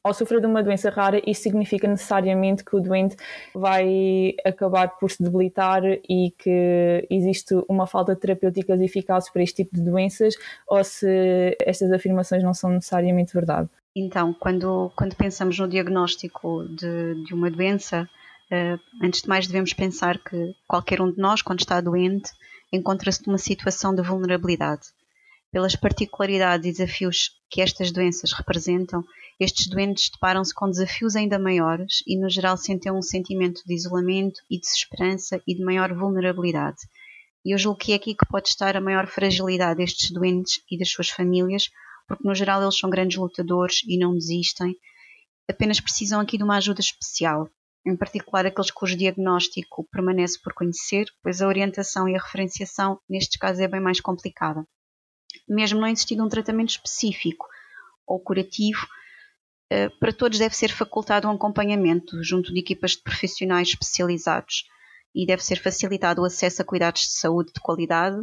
ao 0.04 0.12
sofrer 0.12 0.40
de 0.40 0.47
uma 0.47 0.62
doença 0.62 0.90
rara, 0.90 1.23
isso 1.26 1.42
significa 1.42 1.87
necessariamente 1.87 2.64
que 2.64 2.75
o 2.75 2.80
doente 2.80 3.16
vai 3.54 4.35
acabar 4.44 4.88
por 4.99 5.11
se 5.11 5.23
debilitar 5.23 5.82
e 6.09 6.32
que 6.38 7.06
existe 7.09 7.54
uma 7.68 7.87
falta 7.87 8.14
de 8.14 8.21
terapêuticas 8.21 8.80
eficazes 8.80 9.30
para 9.30 9.42
este 9.42 9.62
tipo 9.62 9.76
de 9.76 9.82
doenças, 9.82 10.35
ou 10.66 10.82
se 10.82 11.56
estas 11.61 11.92
afirmações 11.92 12.42
não 12.42 12.52
são 12.52 12.71
necessariamente 12.71 13.32
verdade? 13.32 13.68
Então, 13.94 14.32
quando, 14.32 14.90
quando 14.97 15.14
pensamos 15.14 15.59
no 15.59 15.68
diagnóstico 15.68 16.64
de, 16.68 17.23
de 17.25 17.35
uma 17.35 17.50
doença, 17.50 18.09
uh, 18.50 19.04
antes 19.04 19.23
de 19.23 19.28
mais 19.28 19.47
devemos 19.47 19.73
pensar 19.73 20.18
que 20.18 20.54
qualquer 20.66 21.00
um 21.00 21.12
de 21.12 21.18
nós, 21.18 21.42
quando 21.42 21.61
está 21.61 21.80
doente, 21.80 22.32
encontra-se 22.73 23.26
numa 23.26 23.38
situação 23.38 23.94
de 23.94 24.02
vulnerabilidade. 24.02 24.88
Pelas 25.52 25.76
particularidades 25.76 26.66
e 26.66 26.73
desafios 26.73 27.30
que 27.50 27.61
estas 27.61 27.92
doenças 27.92 28.32
representam, 28.32 29.04
estes 29.38 29.66
doentes 29.66 30.09
deparam-se 30.09 30.54
com 30.54 30.71
desafios 30.71 31.14
ainda 31.14 31.38
maiores 31.38 32.02
e, 32.06 32.18
no 32.18 32.30
geral, 32.30 32.56
sentem 32.56 32.90
um 32.90 33.02
sentimento 33.02 33.61
de 33.66 33.75
isolamento 33.75 34.40
e 34.50 34.59
desesperança 34.59 35.42
e 35.47 35.54
de 35.54 35.62
maior 35.62 35.92
vulnerabilidade. 35.92 36.78
E 37.44 37.52
eu 37.52 37.59
julgo 37.59 37.78
que 37.78 37.92
é 37.92 37.97
aqui 37.97 38.14
que 38.14 38.25
pode 38.25 38.49
estar 38.49 38.75
a 38.78 38.80
maior 38.80 39.06
fragilidade 39.06 39.76
destes 39.76 40.11
doentes 40.11 40.62
e 40.71 40.78
das 40.78 40.88
suas 40.88 41.11
famílias, 41.11 41.68
porque, 42.09 42.26
no 42.26 42.35
geral, 42.35 42.62
eles 42.62 42.78
são 42.78 42.88
grandes 42.88 43.18
lutadores 43.18 43.82
e 43.87 43.99
não 43.99 44.14
desistem, 44.14 44.75
apenas 45.47 45.80
precisam 45.80 46.18
aqui 46.18 46.38
de 46.38 46.44
uma 46.44 46.56
ajuda 46.56 46.80
especial, 46.80 47.47
em 47.87 47.94
particular 47.94 48.47
aqueles 48.47 48.71
cujo 48.71 48.97
diagnóstico 48.97 49.87
permanece 49.92 50.40
por 50.42 50.54
conhecer, 50.54 51.09
pois 51.23 51.42
a 51.42 51.47
orientação 51.47 52.09
e 52.09 52.16
a 52.16 52.23
referenciação, 52.23 52.99
nestes 53.06 53.37
casos, 53.37 53.61
é 53.61 53.68
bem 53.68 53.82
mais 53.82 54.00
complicada 54.00 54.66
mesmo 55.49 55.80
não 55.80 55.88
existindo 55.88 56.25
um 56.25 56.28
tratamento 56.28 56.70
específico 56.70 57.46
ou 58.06 58.20
curativo, 58.20 58.87
eh, 59.70 59.88
para 59.88 60.12
todos 60.12 60.38
deve 60.38 60.56
ser 60.56 60.70
facultado 60.70 61.28
um 61.28 61.32
acompanhamento 61.32 62.22
junto 62.22 62.52
de 62.52 62.61
equipas 62.61 62.92
de 62.92 63.02
profissionais 63.02 63.68
especializados 63.68 64.64
e 65.14 65.26
deve 65.26 65.44
ser 65.44 65.61
facilitado 65.61 66.22
o 66.22 66.25
acesso 66.25 66.62
a 66.62 66.64
cuidados 66.64 67.02
de 67.02 67.12
saúde 67.12 67.52
de 67.54 67.61
qualidade 67.61 68.16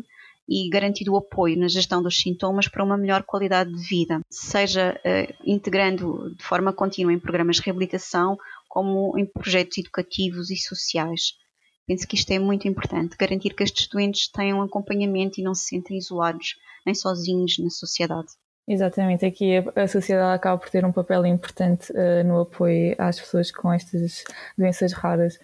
e 0.47 0.67
garantido 0.67 1.13
o 1.13 1.17
apoio 1.17 1.57
na 1.57 1.67
gestão 1.67 2.01
dos 2.01 2.17
sintomas 2.17 2.67
para 2.67 2.83
uma 2.83 2.97
melhor 2.97 3.23
qualidade 3.23 3.71
de 3.71 3.83
vida, 3.87 4.19
seja 4.29 4.99
uh, 5.05 5.33
integrando 5.45 6.35
de 6.35 6.43
forma 6.43 6.73
contínua 6.73 7.13
em 7.13 7.19
programas 7.19 7.57
de 7.57 7.61
reabilitação 7.61 8.35
como 8.67 9.17
em 9.17 9.25
projetos 9.25 9.77
educativos 9.77 10.49
e 10.49 10.55
sociais. 10.55 11.33
Penso 11.89 12.07
que 12.07 12.15
isto 12.15 12.29
é 12.29 12.37
muito 12.37 12.67
importante, 12.67 13.17
garantir 13.17 13.55
que 13.55 13.63
estes 13.63 13.87
doentes 13.87 14.27
tenham 14.27 14.61
acompanhamento 14.61 15.41
e 15.41 15.43
não 15.43 15.55
se 15.55 15.69
sentem 15.69 15.97
isolados 15.97 16.55
nem 16.85 16.93
sozinhos 16.93 17.57
na 17.57 17.71
sociedade. 17.71 18.27
Exatamente, 18.67 19.25
aqui 19.25 19.53
a, 19.75 19.87
sociedade 19.87 20.35
acaba 20.35 20.59
por 20.59 20.69
ter 20.69 20.85
um 20.85 20.91
papel 20.91 21.25
importante 21.25 21.91
uh, 21.91 22.23
no 22.23 22.41
apoio 22.41 22.93
às 22.99 23.19
pessoas 23.19 23.49
com 23.49 23.73
estas 23.73 24.23
doenças 24.55 24.93
raras. 24.93 25.39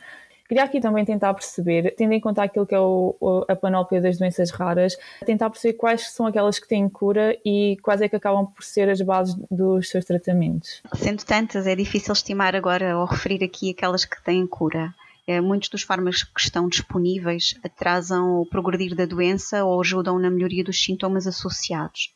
Queria 0.48 0.64
aqui 0.64 0.80
também 0.80 1.04
tentar 1.04 1.34
perceber, 1.34 1.96
tendo 1.98 2.14
em 2.14 2.22
conta 2.22 2.44
aquilo 2.44 2.68
que 2.68 2.76
é 2.76 2.80
o, 2.80 3.44
a 3.50 3.56
panóplia 3.56 4.00
das 4.00 4.20
doenças 4.20 4.52
raras, 4.52 4.96
tentar 5.26 5.50
perceber 5.50 5.74
quais 5.74 6.12
são 6.12 6.28
aquelas 6.28 6.60
que 6.60 6.68
têm 6.68 6.88
cura 6.88 7.36
e 7.44 7.76
quais 7.82 8.02
é 8.02 8.08
que 8.08 8.16
acabam 8.16 8.46
por 8.46 8.64
ser 8.64 8.88
as 8.88 9.02
bases 9.02 9.34
dos 9.50 9.90
seus 9.90 10.06
tratamentos. 10.06 10.84
Sendo 10.94 11.26
tantas, 11.26 11.66
é 11.66 11.76
difícil 11.76 12.14
estimar 12.14 12.56
agora 12.56 12.96
ou 13.00 13.06
referir 13.06 13.44
aqui 13.44 13.72
aquelas 13.72 14.06
que 14.06 14.24
têm 14.24 14.46
cura. 14.46 14.94
É, 15.28 15.42
muitos 15.42 15.70
dos 15.70 15.82
fármacos 15.82 16.24
que 16.24 16.40
estão 16.40 16.70
disponíveis 16.70 17.56
atrasam 17.64 18.40
o 18.40 18.46
progredir 18.46 18.96
da 18.96 19.06
doença 19.06 19.66
ou 19.66 19.82
ajudam 19.82 20.20
na 20.20 20.30
melhoria 20.30 20.64
dos 20.64 20.82
sintomas 20.82 21.26
associados. 21.26 22.14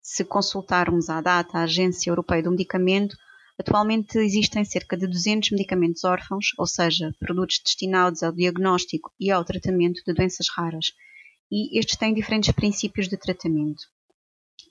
Se 0.00 0.24
consultarmos 0.24 1.10
à 1.10 1.20
data 1.20 1.58
a 1.58 1.62
Agência 1.62 2.10
Europeia 2.10 2.42
do 2.42 2.52
Medicamento, 2.52 3.16
atualmente 3.58 4.16
existem 4.18 4.64
cerca 4.64 4.96
de 4.96 5.08
200 5.08 5.50
medicamentos 5.50 6.04
órfãos, 6.04 6.52
ou 6.56 6.66
seja, 6.66 7.12
produtos 7.18 7.60
destinados 7.62 8.22
ao 8.22 8.32
diagnóstico 8.32 9.12
e 9.18 9.32
ao 9.32 9.44
tratamento 9.44 10.00
de 10.06 10.14
doenças 10.14 10.46
raras, 10.48 10.92
e 11.50 11.76
estes 11.78 11.96
têm 11.96 12.14
diferentes 12.14 12.52
princípios 12.52 13.08
de 13.08 13.16
tratamento. 13.16 13.82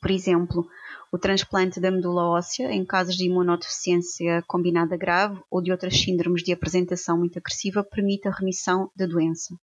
Por 0.01 0.11
exemplo, 0.11 0.67
o 1.11 1.17
transplante 1.17 1.79
da 1.79 1.89
medula 1.89 2.25
óssea 2.25 2.71
em 2.71 2.85
casos 2.85 3.15
de 3.15 3.25
imunodeficiência 3.25 4.43
combinada 4.47 4.97
grave 4.97 5.39
ou 5.49 5.61
de 5.61 5.71
outras 5.71 5.99
síndromes 5.99 6.43
de 6.43 6.51
apresentação 6.51 7.17
muito 7.17 7.39
agressiva 7.39 7.83
permite 7.83 8.27
a 8.27 8.31
remissão 8.31 8.91
da 8.95 9.05
doença. 9.05 9.55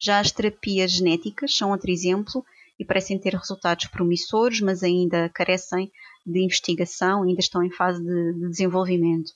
Já 0.00 0.18
as 0.18 0.32
terapias 0.32 0.90
genéticas 0.90 1.56
são 1.56 1.70
outro 1.70 1.90
exemplo 1.90 2.44
e 2.78 2.84
parecem 2.84 3.18
ter 3.18 3.34
resultados 3.34 3.86
promissores, 3.86 4.60
mas 4.60 4.82
ainda 4.82 5.28
carecem 5.28 5.90
de 6.26 6.44
investigação, 6.44 7.22
ainda 7.22 7.40
estão 7.40 7.62
em 7.62 7.70
fase 7.70 8.02
de, 8.02 8.32
de 8.34 8.48
desenvolvimento. 8.50 9.32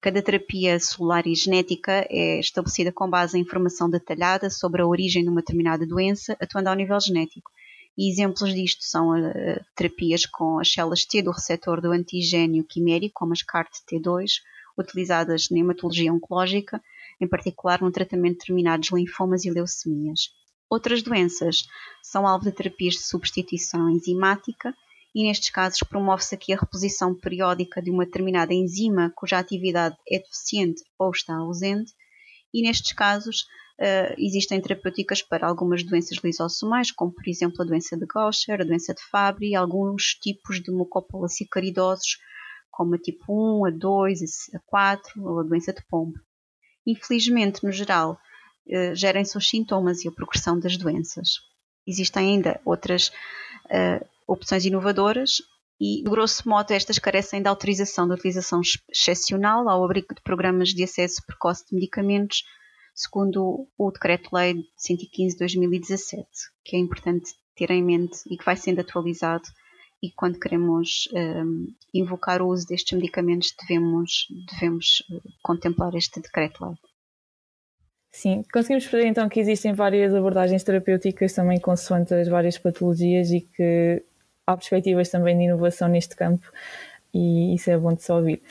Cada 0.00 0.22
terapia 0.22 0.80
celular 0.80 1.26
e 1.26 1.34
genética 1.34 2.06
é 2.08 2.40
estabelecida 2.40 2.90
com 2.90 3.10
base 3.10 3.36
em 3.36 3.42
informação 3.42 3.90
detalhada 3.90 4.48
sobre 4.48 4.80
a 4.80 4.86
origem 4.86 5.22
de 5.22 5.28
uma 5.28 5.42
determinada 5.42 5.86
doença, 5.86 6.34
atuando 6.40 6.70
ao 6.70 6.74
nível 6.74 6.98
genético 6.98 7.50
e 7.96 8.10
exemplos 8.10 8.54
disto 8.54 8.84
são 8.84 9.10
uh, 9.10 9.64
terapias 9.74 10.26
com 10.26 10.58
as 10.58 10.72
células 10.72 11.04
T 11.04 11.22
do 11.22 11.30
receptor 11.30 11.80
do 11.80 11.92
antigênio 11.92 12.64
quimérico, 12.64 13.14
como 13.14 13.32
as 13.32 13.42
CART-T2, 13.42 14.40
utilizadas 14.78 15.50
na 15.50 15.58
hematologia 15.58 16.12
oncológica, 16.12 16.82
em 17.20 17.28
particular 17.28 17.80
no 17.80 17.90
tratamento 17.90 18.32
de 18.32 18.38
determinados 18.38 18.90
linfomas 18.90 19.44
e 19.44 19.50
leucemias. 19.50 20.30
Outras 20.68 21.02
doenças 21.02 21.66
são 22.02 22.26
alvo 22.26 22.44
de 22.44 22.52
terapias 22.52 22.94
de 22.94 23.02
substituição 23.02 23.90
enzimática 23.90 24.74
e 25.14 25.24
nestes 25.24 25.50
casos 25.50 25.80
promove-se 25.80 26.34
aqui 26.34 26.52
a 26.52 26.56
reposição 26.56 27.14
periódica 27.14 27.82
de 27.82 27.90
uma 27.90 28.04
determinada 28.06 28.54
enzima 28.54 29.12
cuja 29.16 29.38
atividade 29.38 29.96
é 30.08 30.18
deficiente 30.18 30.82
ou 30.96 31.10
está 31.10 31.34
ausente 31.34 31.92
e 32.54 32.62
nestes 32.62 32.92
casos 32.92 33.46
Uh, 33.80 34.12
existem 34.18 34.60
terapêuticas 34.60 35.22
para 35.22 35.48
algumas 35.48 35.82
doenças 35.82 36.18
lisossomais, 36.22 36.90
como 36.92 37.14
por 37.14 37.26
exemplo 37.26 37.62
a 37.62 37.64
doença 37.64 37.96
de 37.96 38.04
Gaucher, 38.04 38.60
a 38.60 38.64
doença 38.64 38.92
de 38.92 39.02
Fabry 39.02 39.54
alguns 39.54 40.14
tipos 40.20 40.62
de 40.62 40.70
mucopolassacaridosos, 40.70 42.18
como 42.70 42.94
a 42.94 42.98
tipo 42.98 43.24
1, 43.62 43.64
a 43.64 43.70
2, 43.70 44.20
a 44.54 44.58
4 44.66 45.24
ou 45.24 45.40
a 45.40 45.42
doença 45.44 45.72
de 45.72 45.82
Pombo. 45.88 46.20
Infelizmente, 46.86 47.64
no 47.64 47.72
geral, 47.72 48.20
uh, 48.66 48.94
gerem-se 48.94 49.38
os 49.38 49.48
sintomas 49.48 50.04
e 50.04 50.08
a 50.08 50.12
progressão 50.12 50.60
das 50.60 50.76
doenças. 50.76 51.36
Existem 51.86 52.34
ainda 52.34 52.60
outras 52.66 53.08
uh, 53.08 54.06
opções 54.28 54.66
inovadoras 54.66 55.40
e, 55.80 56.02
de 56.02 56.10
grosso 56.10 56.46
modo, 56.46 56.70
estas 56.72 56.98
carecem 56.98 57.40
de 57.40 57.48
autorização 57.48 58.06
de 58.06 58.12
utilização 58.12 58.60
excepcional 58.90 59.66
ao 59.70 59.82
abrigo 59.82 60.14
de 60.14 60.20
programas 60.20 60.68
de 60.68 60.84
acesso 60.84 61.24
precoce 61.26 61.64
de 61.66 61.74
medicamentos 61.74 62.42
segundo 63.00 63.66
o 63.78 63.90
Decreto-Lei 63.90 64.62
115 64.76 65.32
de 65.32 65.38
2017, 65.38 66.26
que 66.62 66.76
é 66.76 66.78
importante 66.78 67.32
ter 67.56 67.70
em 67.70 67.82
mente 67.82 68.20
e 68.30 68.36
que 68.36 68.44
vai 68.44 68.56
sendo 68.56 68.80
atualizado 68.80 69.44
e 70.02 70.10
quando 70.12 70.38
queremos 70.38 71.08
um, 71.12 71.66
invocar 71.94 72.42
o 72.42 72.48
uso 72.48 72.66
destes 72.66 72.96
medicamentos 72.96 73.54
devemos, 73.58 74.26
devemos 74.50 75.02
uh, 75.10 75.20
contemplar 75.42 75.94
este 75.94 76.20
decreto-lei. 76.20 76.74
Sim, 78.12 78.42
conseguimos 78.52 78.84
perceber 78.84 79.08
então 79.08 79.28
que 79.28 79.40
existem 79.40 79.72
várias 79.72 80.14
abordagens 80.14 80.64
terapêuticas 80.64 81.32
também 81.32 81.60
consoante 81.60 82.12
as 82.12 82.28
várias 82.28 82.58
patologias 82.58 83.30
e 83.30 83.40
que 83.40 84.02
há 84.46 84.56
perspectivas 84.56 85.08
também 85.08 85.38
de 85.38 85.44
inovação 85.44 85.88
neste 85.88 86.16
campo 86.16 86.50
e 87.14 87.54
isso 87.54 87.70
é 87.70 87.78
bom 87.78 87.94
de 87.94 88.02
se 88.02 88.12
ouvir. 88.12 88.42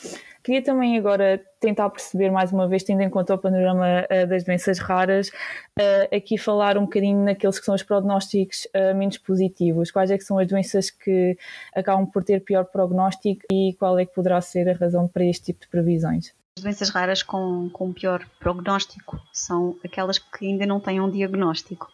Queria 0.42 0.64
também 0.64 0.98
agora 0.98 1.42
tentar 1.60 1.90
perceber 1.90 2.32
mais 2.32 2.52
uma 2.52 2.68
vez, 2.68 2.84
tendo 2.84 3.02
em 3.02 3.10
conta 3.10 3.36
o 3.36 3.38
panorama 3.38 4.06
uh, 4.06 4.28
das 4.28 4.44
doenças 4.44 4.80
raras, 4.80 5.30
uh, 5.30 6.16
aqui 6.16 6.38
falar 6.38 6.78
um 6.78 6.84
bocadinho 6.84 7.24
naqueles 7.26 7.60
que 7.60 7.66
são 7.66 7.76
os 7.76 7.84
prognósticos 7.84 8.66
uh, 8.68 8.96
menos 8.96 9.18
positivos. 9.18 9.92
Quais 9.92 10.10
é 10.10 10.18
que 10.18 10.24
são 10.24 10.40
as 10.40 10.48
doenças 10.48 10.90
que 10.90 11.38
acabam 11.76 12.06
por 12.06 12.24
ter 12.24 12.42
pior 12.42 12.66
prognóstico 12.66 13.42
e 13.52 13.76
qual 13.78 14.00
é 14.00 14.06
que 14.06 14.14
poderá 14.14 14.40
ser 14.40 14.70
a 14.70 14.74
razão 14.74 15.08
para 15.08 15.26
este 15.26 15.48
tipo 15.48 15.62
de 15.62 15.68
previsões? 15.68 16.34
As 16.58 16.64
doenças 16.64 16.90
raras 16.90 17.22
com, 17.22 17.70
com 17.72 17.92
pior 17.92 18.26
prognóstico 18.40 19.20
são 19.34 19.78
aquelas 19.84 20.18
que 20.20 20.46
ainda 20.46 20.66
não 20.66 20.80
têm 20.80 21.02
um 21.02 21.10
diagnóstico. 21.10 21.90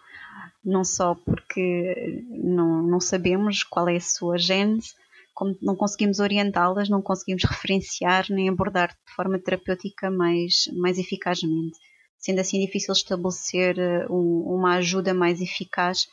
Não 0.64 0.84
só 0.84 1.16
porque 1.16 2.24
não, 2.30 2.82
não 2.82 3.00
sabemos 3.00 3.64
qual 3.64 3.88
é 3.90 3.98
a 3.98 4.02
sua 4.02 4.38
gênese, 4.38 4.96
como 5.36 5.56
não 5.62 5.76
conseguimos 5.76 6.20
orientá-las, 6.20 6.88
não 6.88 7.02
conseguimos 7.02 7.44
referenciar 7.44 8.26
nem 8.30 8.48
abordar 8.48 8.90
de 8.90 9.14
forma 9.14 9.38
terapêutica 9.38 10.10
mais, 10.10 10.64
mais 10.74 10.98
eficazmente. 10.98 11.78
Sendo 12.18 12.40
assim 12.40 12.66
difícil 12.66 12.94
estabelecer 12.94 13.76
um, 14.10 14.56
uma 14.56 14.78
ajuda 14.78 15.14
mais 15.14 15.42
eficaz 15.42 16.08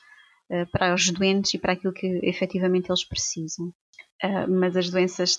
uh, 0.51 0.69
para 0.73 0.93
os 0.93 1.09
doentes 1.09 1.55
e 1.55 1.59
para 1.59 1.75
aquilo 1.75 1.93
que 1.93 2.07
efetivamente 2.25 2.91
eles 2.91 3.05
precisam. 3.05 3.69
Uh, 4.23 4.51
mas 4.51 4.77
as 4.77 4.91
doenças 4.91 5.39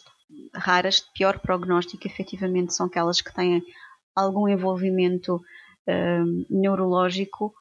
raras 0.56 0.96
de 0.96 1.12
pior 1.14 1.40
prognóstico 1.40 2.08
efetivamente 2.08 2.74
são 2.74 2.86
aquelas 2.86 3.22
que 3.22 3.34
têm 3.34 3.62
algum 4.16 4.48
envolvimento 4.48 5.40
neurológico 6.50 7.54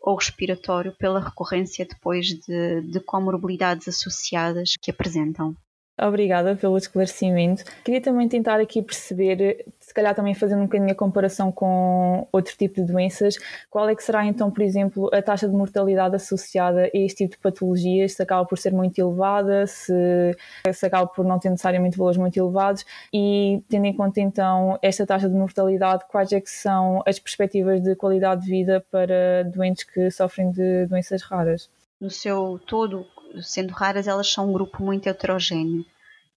ou 0.00 0.16
respiratório 0.16 0.92
pela 0.98 1.20
recorrência 1.20 1.86
depois 1.86 2.26
de, 2.26 2.80
de 2.82 2.98
comorbilidades 3.00 3.86
associadas 3.86 4.72
que 4.82 4.90
apresentam. 4.90 5.56
Obrigada 6.00 6.54
pelo 6.54 6.76
esclarecimento. 6.76 7.64
Queria 7.84 8.00
também 8.00 8.28
tentar 8.28 8.60
aqui 8.60 8.80
perceber, 8.80 9.64
se 9.80 9.92
calhar 9.92 10.14
também 10.14 10.32
fazendo 10.32 10.60
um 10.60 10.66
bocadinho 10.66 10.92
a 10.92 10.94
comparação 10.94 11.50
com 11.50 12.26
outro 12.30 12.56
tipo 12.56 12.76
de 12.76 12.84
doenças, 12.84 13.36
qual 13.68 13.88
é 13.88 13.96
que 13.96 14.02
será 14.02 14.24
então, 14.24 14.48
por 14.48 14.62
exemplo, 14.62 15.10
a 15.12 15.20
taxa 15.20 15.48
de 15.48 15.54
mortalidade 15.54 16.14
associada 16.14 16.84
a 16.84 16.90
este 16.94 17.24
tipo 17.24 17.32
de 17.32 17.42
patologias, 17.42 18.12
se 18.12 18.22
acaba 18.22 18.44
por 18.44 18.56
ser 18.56 18.72
muito 18.72 18.96
elevada, 18.98 19.66
se, 19.66 20.36
se 20.72 20.86
acaba 20.86 21.08
por 21.08 21.24
não 21.24 21.38
ter 21.38 21.50
necessariamente 21.50 21.98
valores 21.98 22.18
muito 22.18 22.36
elevados 22.36 22.84
e 23.12 23.60
tendo 23.68 23.86
em 23.86 23.96
conta 23.96 24.20
então 24.20 24.78
esta 24.80 25.04
taxa 25.04 25.28
de 25.28 25.34
mortalidade, 25.34 26.04
quais 26.08 26.32
é 26.32 26.40
que 26.40 26.50
são 26.50 27.02
as 27.04 27.18
perspectivas 27.18 27.82
de 27.82 27.96
qualidade 27.96 28.42
de 28.42 28.50
vida 28.50 28.84
para 28.90 29.42
doentes 29.52 29.82
que 29.82 30.10
sofrem 30.12 30.52
de 30.52 30.86
doenças 30.86 31.22
raras? 31.22 31.68
No 32.00 32.08
seu 32.08 32.60
todo, 32.64 33.04
sendo 33.42 33.72
raras, 33.72 34.06
elas 34.06 34.30
são 34.30 34.48
um 34.48 34.52
grupo 34.52 34.82
muito 34.82 35.08
heterogéneo 35.08 35.84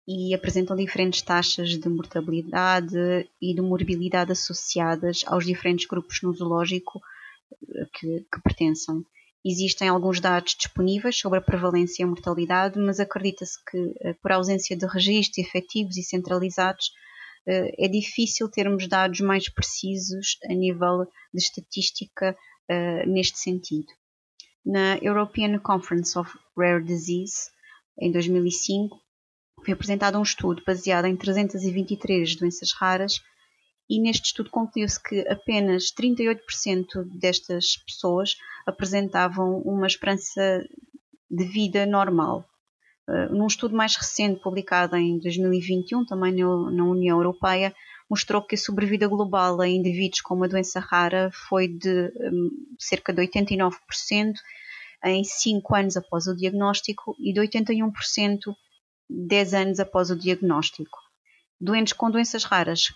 e 0.08 0.34
apresentam 0.34 0.76
diferentes 0.76 1.22
taxas 1.22 1.78
de 1.78 1.90
mortalidade 1.90 3.30
e 3.42 3.54
de 3.54 3.62
morbilidade 3.62 4.32
associadas 4.32 5.24
aos 5.28 5.46
diferentes 5.46 5.86
grupos 5.86 6.22
no 6.22 6.34
zoológico 6.34 7.00
eh, 7.76 7.86
que, 7.94 8.26
que 8.32 8.42
pertençam. 8.44 9.06
Existem 9.44 9.88
alguns 9.88 10.20
dados 10.20 10.56
disponíveis 10.56 11.18
sobre 11.18 11.40
a 11.40 11.42
prevalência 11.42 12.04
e 12.04 12.06
a 12.06 12.08
mortalidade, 12.08 12.80
mas 12.80 13.00
acredita-se 13.00 13.58
que, 13.66 13.94
eh, 14.02 14.14
por 14.22 14.32
ausência 14.32 14.76
de 14.76 14.86
registros 14.86 15.38
efetivos 15.46 15.98
e 15.98 16.04
centralizados, 16.04 16.92
eh, 17.48 17.86
é 17.86 17.88
difícil 17.88 18.50
termos 18.50 18.88
dados 18.88 19.20
mais 19.22 19.50
precisos 19.50 20.38
a 20.46 20.54
nível 20.54 21.06
de 21.34 21.42
estatística 21.42 22.36
neste 23.06 23.38
sentido. 23.38 23.88
Na 24.66 24.98
European 25.02 25.58
Conference 25.60 26.18
of 26.18 26.32
Rare 26.56 26.84
Disease, 26.84 27.50
em 28.00 28.12
2005, 28.12 29.00
foi 29.64 29.74
apresentado 29.74 30.18
um 30.18 30.24
estudo 30.24 30.64
baseado 30.66 31.06
em 31.06 31.16
323 31.16 32.36
doenças 32.36 32.72
raras 32.74 33.22
e 33.90 34.00
neste 34.00 34.28
estudo 34.28 34.50
concluiu-se 34.50 35.02
que 35.02 35.20
apenas 35.28 35.92
38% 35.92 36.40
destas 37.20 37.78
pessoas 37.86 38.36
apresentavam 38.66 39.60
uma 39.62 39.88
esperança 39.88 40.64
de 41.30 41.44
vida 41.44 41.86
normal. 41.86 42.46
Uh, 43.10 43.34
num 43.36 43.48
estudo 43.48 43.76
mais 43.76 43.96
recente, 43.96 44.42
publicado 44.42 44.96
em 44.96 45.20
2021, 45.20 46.06
também 46.06 46.34
na 46.34 46.84
União 46.86 47.18
Europeia, 47.18 47.76
mostrou 48.12 48.42
que 48.42 48.56
a 48.56 48.58
sobrevida 48.58 49.08
global 49.08 49.62
a 49.62 49.68
indivíduos 49.70 50.20
com 50.20 50.36
uma 50.36 50.50
doença 50.50 50.82
rara 50.82 51.32
foi 51.32 51.70
de 51.70 52.12
um, 52.20 52.50
cerca 52.78 53.14
de 53.14 53.22
89% 53.22 54.34
em 55.06 55.24
5 55.24 55.76
anos 55.76 55.96
após 55.96 56.28
o 56.28 56.36
diagnóstico 56.36 57.16
e 57.18 57.32
de 57.32 57.40
81% 57.40 58.54
10 59.10 59.54
anos 59.54 59.80
após 59.80 60.10
o 60.10 60.20
diagnóstico. 60.20 61.00
Doentes 61.58 61.94
com 61.94 62.12
doenças 62.12 62.44
raras, 62.44 62.94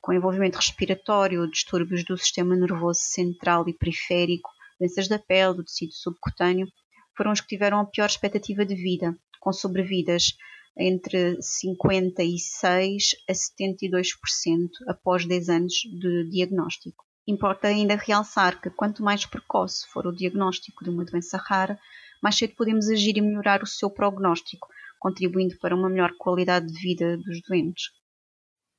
com 0.00 0.12
envolvimento 0.12 0.58
respiratório, 0.58 1.50
distúrbios 1.50 2.04
do 2.04 2.16
sistema 2.16 2.54
nervoso 2.54 3.00
central 3.00 3.68
e 3.68 3.72
periférico, 3.72 4.48
doenças 4.78 5.08
da 5.08 5.18
pele, 5.18 5.54
do 5.54 5.64
tecido 5.64 5.92
subcutâneo, 5.92 6.68
foram 7.16 7.32
os 7.32 7.40
que 7.40 7.48
tiveram 7.48 7.80
a 7.80 7.84
pior 7.84 8.06
expectativa 8.06 8.64
de 8.64 8.76
vida, 8.76 9.12
com 9.40 9.52
sobrevidas 9.52 10.36
entre 10.80 11.36
56% 11.38 12.98
a 13.28 13.32
72% 13.32 14.68
após 14.88 15.26
10 15.26 15.48
anos 15.48 15.74
de 15.74 16.28
diagnóstico. 16.30 17.04
Importa 17.28 17.68
ainda 17.68 17.96
realçar 17.96 18.60
que 18.60 18.70
quanto 18.70 19.04
mais 19.04 19.26
precoce 19.26 19.86
for 19.92 20.06
o 20.06 20.12
diagnóstico 20.12 20.82
de 20.82 20.90
uma 20.90 21.04
doença 21.04 21.36
rara, 21.36 21.78
mais 22.22 22.36
cedo 22.36 22.54
podemos 22.56 22.88
agir 22.88 23.16
e 23.16 23.20
melhorar 23.20 23.62
o 23.62 23.66
seu 23.66 23.90
prognóstico, 23.90 24.68
contribuindo 24.98 25.56
para 25.60 25.76
uma 25.76 25.88
melhor 25.88 26.12
qualidade 26.18 26.66
de 26.66 26.80
vida 26.80 27.16
dos 27.18 27.40
doentes. 27.48 27.84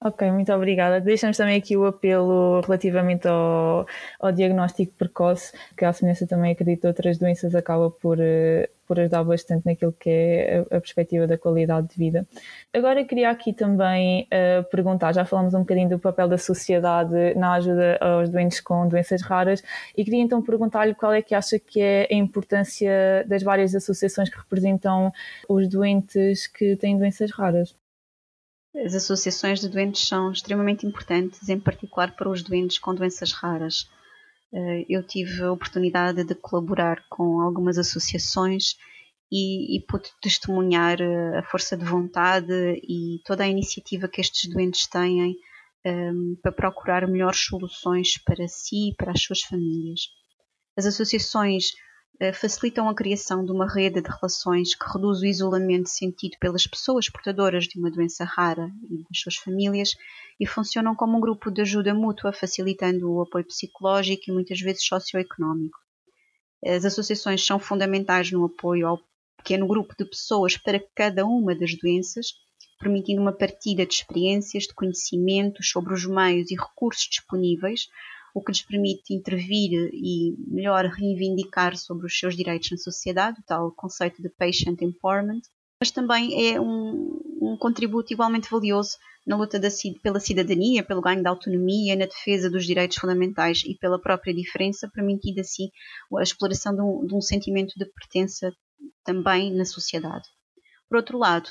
Ok, 0.03 0.31
muito 0.31 0.51
obrigada. 0.51 0.99
Deixamos 0.99 1.37
também 1.37 1.59
aqui 1.59 1.77
o 1.77 1.85
apelo 1.85 2.59
relativamente 2.61 3.27
ao, 3.27 3.85
ao 4.19 4.31
diagnóstico 4.31 4.93
precoce, 4.97 5.53
que 5.77 5.85
à 5.85 5.93
semelhança 5.93 6.25
também 6.25 6.53
acredito 6.53 6.87
outras 6.87 7.19
doenças 7.19 7.53
acaba 7.53 7.91
por, 7.91 8.17
eh, 8.19 8.67
por 8.91 8.99
ajudar 8.99 9.23
bastante 9.23 9.65
naquilo 9.65 9.93
que 9.93 10.09
é 10.09 10.65
a, 10.69 10.75
a 10.75 10.81
perspectiva 10.81 11.25
da 11.25 11.37
qualidade 11.37 11.87
de 11.87 11.95
vida. 11.95 12.27
Agora 12.73 13.05
queria 13.05 13.29
aqui 13.29 13.53
também 13.53 14.23
uh, 14.23 14.69
perguntar, 14.69 15.13
já 15.13 15.23
falamos 15.23 15.53
um 15.53 15.59
bocadinho 15.59 15.87
do 15.87 15.97
papel 15.97 16.27
da 16.27 16.37
sociedade 16.37 17.33
na 17.35 17.53
ajuda 17.53 17.97
aos 18.01 18.27
doentes 18.27 18.59
com 18.59 18.85
doenças 18.89 19.21
raras 19.21 19.63
e 19.95 20.03
queria 20.03 20.21
então 20.21 20.41
perguntar-lhe 20.41 20.93
qual 20.93 21.13
é 21.13 21.21
que 21.21 21.33
acha 21.33 21.57
que 21.57 21.79
é 21.79 22.05
a 22.11 22.13
importância 22.13 23.23
das 23.25 23.41
várias 23.41 23.73
associações 23.73 24.27
que 24.27 24.37
representam 24.37 25.13
os 25.47 25.69
doentes 25.69 26.45
que 26.47 26.75
têm 26.75 26.97
doenças 26.97 27.31
raras. 27.31 27.73
As 28.75 28.93
associações 28.93 29.61
de 29.61 29.69
doentes 29.69 30.05
são 30.05 30.33
extremamente 30.33 30.85
importantes, 30.85 31.47
em 31.47 31.57
particular 31.57 32.13
para 32.13 32.27
os 32.27 32.43
doentes 32.43 32.77
com 32.77 32.93
doenças 32.93 33.31
raras. 33.31 33.89
Eh, 34.53 34.85
eu 34.89 35.05
tive 35.05 35.43
a 35.43 35.51
oportunidade 35.51 36.23
de 36.23 36.35
colaborar 36.35 37.05
com 37.09 37.39
algumas 37.41 37.77
associações 37.77 38.75
e, 39.31 39.77
e 39.77 39.81
pude 39.85 40.09
testemunhar 40.21 40.99
eh, 41.01 41.37
a 41.39 41.43
força 41.43 41.77
de 41.77 41.85
vontade 41.85 42.51
e 42.83 43.21
toda 43.25 43.43
a 43.43 43.47
iniciativa 43.47 44.07
que 44.09 44.19
estes 44.21 44.49
doentes 44.49 44.87
têm 44.87 45.23
um, 45.23 45.33
ehm, 45.85 46.35
para 46.41 46.51
procurar 46.51 47.07
melhores 47.07 47.39
soluções 47.39 48.17
para 48.23 48.47
si 48.47 48.89
e 48.89 48.95
para 48.95 49.11
as 49.11 49.21
suas 49.21 49.41
famílias. 49.41 50.01
As 50.77 50.85
associações 50.85 51.73
facilitam 52.31 52.87
a 52.87 52.93
criação 52.93 53.43
de 53.43 53.51
uma 53.51 53.67
rede 53.67 53.99
de 53.99 54.07
relações 54.07 54.75
que 54.75 54.85
reduz 54.85 55.21
o 55.21 55.25
isolamento 55.25 55.89
sentido 55.89 56.37
pelas 56.39 56.67
pessoas 56.67 57.09
portadoras 57.09 57.63
de 57.63 57.79
uma 57.79 57.89
doença 57.89 58.23
rara 58.23 58.69
e 58.91 58.97
das 58.97 59.19
suas 59.19 59.37
famílias 59.37 59.95
e 60.39 60.45
funcionam 60.45 60.93
como 60.93 61.17
um 61.17 61.21
grupo 61.21 61.49
de 61.49 61.61
ajuda 61.61 61.95
mútua, 61.95 62.31
facilitando 62.31 63.11
o 63.11 63.21
apoio 63.23 63.45
psicológico 63.45 64.25
e 64.27 64.31
muitas 64.31 64.59
vezes 64.59 64.85
socioeconómico. 64.85 65.79
As 66.63 66.85
associações 66.85 67.43
são 67.43 67.57
fundamentais 67.57 68.31
no 68.31 68.45
apoio 68.45 68.87
ao 68.87 68.99
pequeno 69.37 69.65
grupo 69.65 69.95
de 69.97 70.05
pessoas 70.05 70.55
para 70.55 70.79
cada 70.95 71.25
uma 71.25 71.55
das 71.55 71.75
doenças, 71.75 72.27
permitindo 72.79 73.19
uma 73.19 73.33
partilha 73.33 73.83
de 73.83 73.95
experiências, 73.95 74.65
de 74.65 74.75
conhecimentos 74.75 75.69
sobre 75.69 75.91
os 75.91 76.05
meios 76.05 76.51
e 76.51 76.55
recursos 76.55 77.07
disponíveis 77.09 77.87
o 78.33 78.41
que 78.41 78.51
lhes 78.51 78.61
permite 78.61 79.13
intervir 79.13 79.71
e 79.93 80.35
melhor 80.47 80.85
reivindicar 80.85 81.77
sobre 81.77 82.05
os 82.05 82.17
seus 82.17 82.35
direitos 82.35 82.71
na 82.71 82.77
sociedade, 82.77 83.39
o 83.39 83.43
tal 83.43 83.71
conceito 83.71 84.21
de 84.21 84.29
patient 84.29 84.81
empowerment, 84.81 85.41
mas 85.79 85.91
também 85.91 86.53
é 86.53 86.61
um, 86.61 87.19
um 87.41 87.57
contributo 87.57 88.13
igualmente 88.13 88.49
valioso 88.49 88.97
na 89.25 89.35
luta 89.35 89.59
da, 89.59 89.67
pela 90.01 90.19
cidadania, 90.19 90.83
pelo 90.83 91.01
ganho 91.01 91.23
da 91.23 91.29
autonomia, 91.29 91.95
na 91.95 92.05
defesa 92.05 92.49
dos 92.49 92.65
direitos 92.65 92.97
fundamentais 92.97 93.63
e 93.65 93.75
pela 93.75 93.99
própria 93.99 94.33
diferença, 94.33 94.89
permitindo 94.93 95.41
assim 95.41 95.69
a 96.17 96.23
exploração 96.23 96.75
de 96.75 96.81
um, 96.81 97.05
de 97.05 97.15
um 97.15 97.21
sentimento 97.21 97.73
de 97.77 97.85
pertença 97.85 98.51
também 99.03 99.53
na 99.53 99.65
sociedade. 99.65 100.27
Por 100.87 100.97
outro 100.97 101.17
lado, 101.17 101.49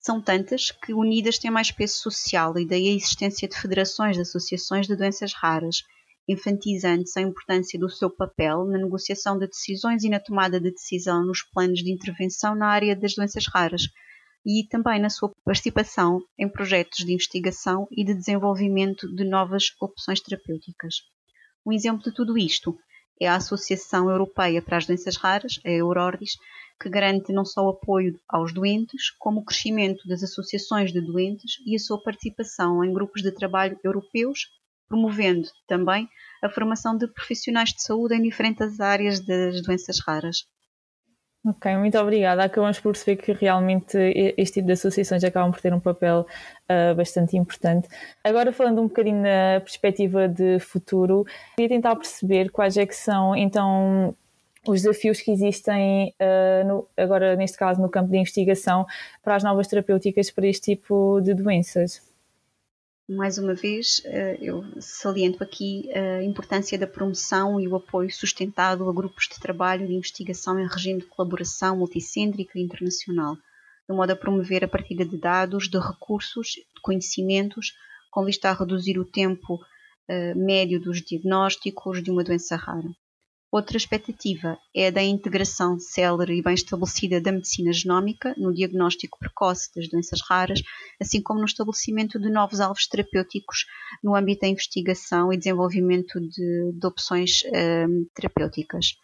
são 0.00 0.20
tantas 0.20 0.70
que 0.70 0.94
unidas 0.94 1.38
têm 1.38 1.50
mais 1.50 1.70
peso 1.70 1.98
social 1.98 2.58
e 2.58 2.66
daí 2.66 2.88
a 2.88 2.94
existência 2.94 3.46
de 3.46 3.56
federações 3.56 4.16
de 4.16 4.22
associações 4.22 4.86
de 4.86 4.96
doenças 4.96 5.32
raras, 5.34 5.82
enfatizando-se 6.32 7.18
a 7.18 7.22
importância 7.22 7.78
do 7.78 7.88
seu 7.88 8.08
papel 8.08 8.64
na 8.66 8.78
negociação 8.78 9.38
de 9.38 9.46
decisões 9.46 10.04
e 10.04 10.08
na 10.08 10.20
tomada 10.20 10.60
de 10.60 10.70
decisão 10.70 11.26
nos 11.26 11.42
planos 11.42 11.80
de 11.80 11.92
intervenção 11.92 12.54
na 12.54 12.68
área 12.68 12.94
das 12.94 13.14
doenças 13.14 13.46
raras 13.46 13.82
e 14.46 14.66
também 14.68 15.00
na 15.00 15.10
sua 15.10 15.30
participação 15.44 16.20
em 16.38 16.48
projetos 16.48 17.04
de 17.04 17.12
investigação 17.12 17.86
e 17.90 18.04
de 18.04 18.14
desenvolvimento 18.14 19.12
de 19.14 19.24
novas 19.24 19.74
opções 19.80 20.20
terapêuticas. 20.20 21.02
Um 21.66 21.72
exemplo 21.72 22.02
de 22.02 22.14
tudo 22.14 22.38
isto 22.38 22.78
é 23.20 23.26
a 23.26 23.36
Associação 23.36 24.08
Europeia 24.08 24.62
para 24.62 24.78
as 24.78 24.86
Doenças 24.86 25.16
Raras, 25.16 25.60
a 25.64 25.70
Eurordis, 25.70 26.36
que 26.80 26.88
garante 26.88 27.32
não 27.32 27.44
só 27.44 27.62
o 27.66 27.70
apoio 27.70 28.18
aos 28.26 28.54
doentes, 28.54 29.10
como 29.18 29.40
o 29.40 29.44
crescimento 29.44 30.08
das 30.08 30.22
associações 30.22 30.90
de 30.90 31.00
doentes 31.02 31.56
e 31.66 31.76
a 31.76 31.78
sua 31.78 32.02
participação 32.02 32.82
em 32.82 32.92
grupos 32.92 33.20
de 33.20 33.30
trabalho 33.30 33.78
europeus 33.84 34.46
promovendo 34.90 35.48
também 35.68 36.08
a 36.42 36.50
formação 36.50 36.96
de 36.98 37.06
profissionais 37.06 37.70
de 37.70 37.82
saúde 37.82 38.16
em 38.16 38.22
diferentes 38.22 38.80
áreas 38.80 39.20
das 39.20 39.62
doenças 39.62 40.00
raras. 40.00 40.44
Ok, 41.46 41.74
muito 41.78 41.96
obrigada. 41.98 42.44
Acabamos 42.44 42.78
por 42.80 42.92
perceber 42.92 43.22
que 43.22 43.32
realmente 43.32 43.96
este 44.36 44.54
tipo 44.54 44.66
de 44.66 44.72
associações 44.72 45.24
acabam 45.24 45.50
por 45.50 45.60
ter 45.60 45.72
um 45.72 45.80
papel 45.80 46.26
uh, 46.68 46.94
bastante 46.94 47.34
importante. 47.34 47.88
Agora, 48.22 48.52
falando 48.52 48.82
um 48.82 48.88
bocadinho 48.88 49.22
na 49.22 49.60
perspectiva 49.60 50.28
de 50.28 50.58
futuro, 50.58 51.24
queria 51.56 51.76
tentar 51.76 51.96
perceber 51.96 52.50
quais 52.50 52.76
é 52.76 52.84
que 52.84 52.94
são, 52.94 53.34
então, 53.34 54.14
os 54.66 54.82
desafios 54.82 55.22
que 55.22 55.30
existem 55.30 56.14
uh, 56.20 56.68
no, 56.68 56.88
agora, 56.94 57.34
neste 57.36 57.56
caso, 57.56 57.80
no 57.80 57.88
campo 57.88 58.10
de 58.10 58.18
investigação 58.18 58.84
para 59.22 59.36
as 59.36 59.42
novas 59.42 59.66
terapêuticas 59.66 60.30
para 60.30 60.46
este 60.46 60.74
tipo 60.74 61.22
de 61.22 61.32
doenças. 61.32 62.09
Mais 63.12 63.38
uma 63.38 63.54
vez, 63.54 64.00
eh, 64.04 64.38
eu 64.40 64.64
saliento 64.80 65.42
aqui 65.42 65.90
a 65.92 66.22
importância 66.22 66.78
da 66.78 66.86
promoção 66.86 67.60
e 67.60 67.66
o 67.66 67.74
apoio 67.74 68.08
sustentado 68.08 68.88
a 68.88 68.92
grupos 68.92 69.26
de 69.26 69.40
trabalho 69.40 69.84
de 69.84 69.92
investigação 69.92 70.60
em 70.60 70.68
regime 70.68 71.00
de 71.00 71.06
colaboração 71.06 71.76
multicêntrica 71.76 72.56
e 72.56 72.62
internacional. 72.62 73.36
de 73.88 73.96
modo 73.96 74.12
a 74.12 74.16
promover 74.16 74.62
a 74.62 74.68
partilha 74.68 75.04
de 75.04 75.18
dados, 75.18 75.68
de 75.68 75.76
recursos, 75.76 76.50
de 76.50 76.80
conhecimentos, 76.80 77.74
com 78.12 78.24
vista 78.24 78.48
a 78.48 78.52
reduzir 78.52 78.96
o 78.96 79.04
tempo 79.04 79.54
uh, 79.54 80.38
médio 80.38 80.78
dos 80.78 81.02
diagnósticos 81.02 82.00
de 82.00 82.12
uma 82.12 82.22
doença 82.22 82.54
rara. 82.54 82.94
Outra 83.52 83.76
expectativa 83.76 84.56
é 84.74 84.86
a 84.86 84.90
da 84.90 85.02
integração 85.02 85.78
célere 85.80 86.38
e 86.38 86.42
bem 86.42 86.54
estabelecida 86.54 87.20
da 87.20 87.32
medicina 87.32 87.72
genómica 87.72 88.32
no 88.36 88.54
diagnóstico 88.54 89.18
precoce 89.18 89.68
das 89.74 89.88
doenças 89.88 90.20
raras, 90.28 90.62
assim 91.00 91.20
como 91.20 91.40
no 91.40 91.46
estabelecimento 91.46 92.18
de 92.18 92.30
novos 92.30 92.60
alvos 92.60 92.86
terapêuticos 92.86 93.66
no 94.04 94.14
âmbito 94.14 94.42
da 94.42 94.48
investigação 94.48 95.32
e 95.32 95.36
desenvolvimento 95.36 96.20
de, 96.20 96.72
de 96.72 96.86
opções 96.86 97.42
uh, 97.42 98.06
terapêuticas 98.14 98.94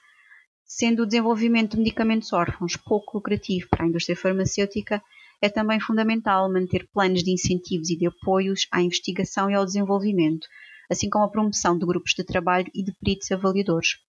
sendo 0.66 1.04
o 1.04 1.06
desenvolvimento 1.06 1.72
de 1.72 1.78
medicamentos 1.78 2.32
órfãos 2.32 2.76
pouco 2.76 3.18
lucrativo 3.18 3.68
para 3.70 3.84
a 3.84 3.88
indústria 3.88 4.16
farmacêutica, 4.16 5.00
é 5.40 5.48
também 5.48 5.78
fundamental 5.78 6.52
manter 6.52 6.88
planos 6.92 7.22
de 7.22 7.30
incentivos 7.30 7.88
e 7.88 7.96
de 7.96 8.06
apoios 8.06 8.66
à 8.72 8.82
investigação 8.82 9.48
e 9.48 9.54
ao 9.54 9.64
desenvolvimento, 9.64 10.46
assim 10.90 11.08
como 11.08 11.24
a 11.24 11.30
promoção 11.30 11.78
de 11.78 11.86
grupos 11.86 12.14
de 12.16 12.24
trabalho 12.24 12.70
e 12.74 12.82
de 12.82 12.92
peritos 12.92 13.30
avaliadores. 13.30 14.05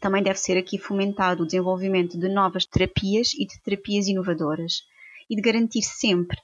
Também 0.00 0.22
deve 0.22 0.38
ser 0.38 0.56
aqui 0.56 0.78
fomentado 0.78 1.42
o 1.42 1.46
desenvolvimento 1.46 2.18
de 2.18 2.28
novas 2.28 2.64
terapias 2.66 3.34
e 3.34 3.46
de 3.46 3.60
terapias 3.62 4.06
inovadoras, 4.06 4.82
e 5.28 5.36
de 5.36 5.42
garantir 5.42 5.82
sempre, 5.82 6.38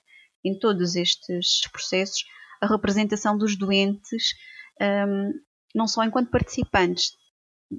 em 0.45 0.59
todos 0.59 0.97
estes 0.97 1.69
processos, 1.71 2.25
a 2.61 2.67
representação 2.67 3.37
dos 3.37 3.57
doentes, 3.57 4.35
um, 4.81 5.33
não 5.75 5.87
só 5.87 6.05
enquanto 6.05 6.31
participantes 6.31 7.13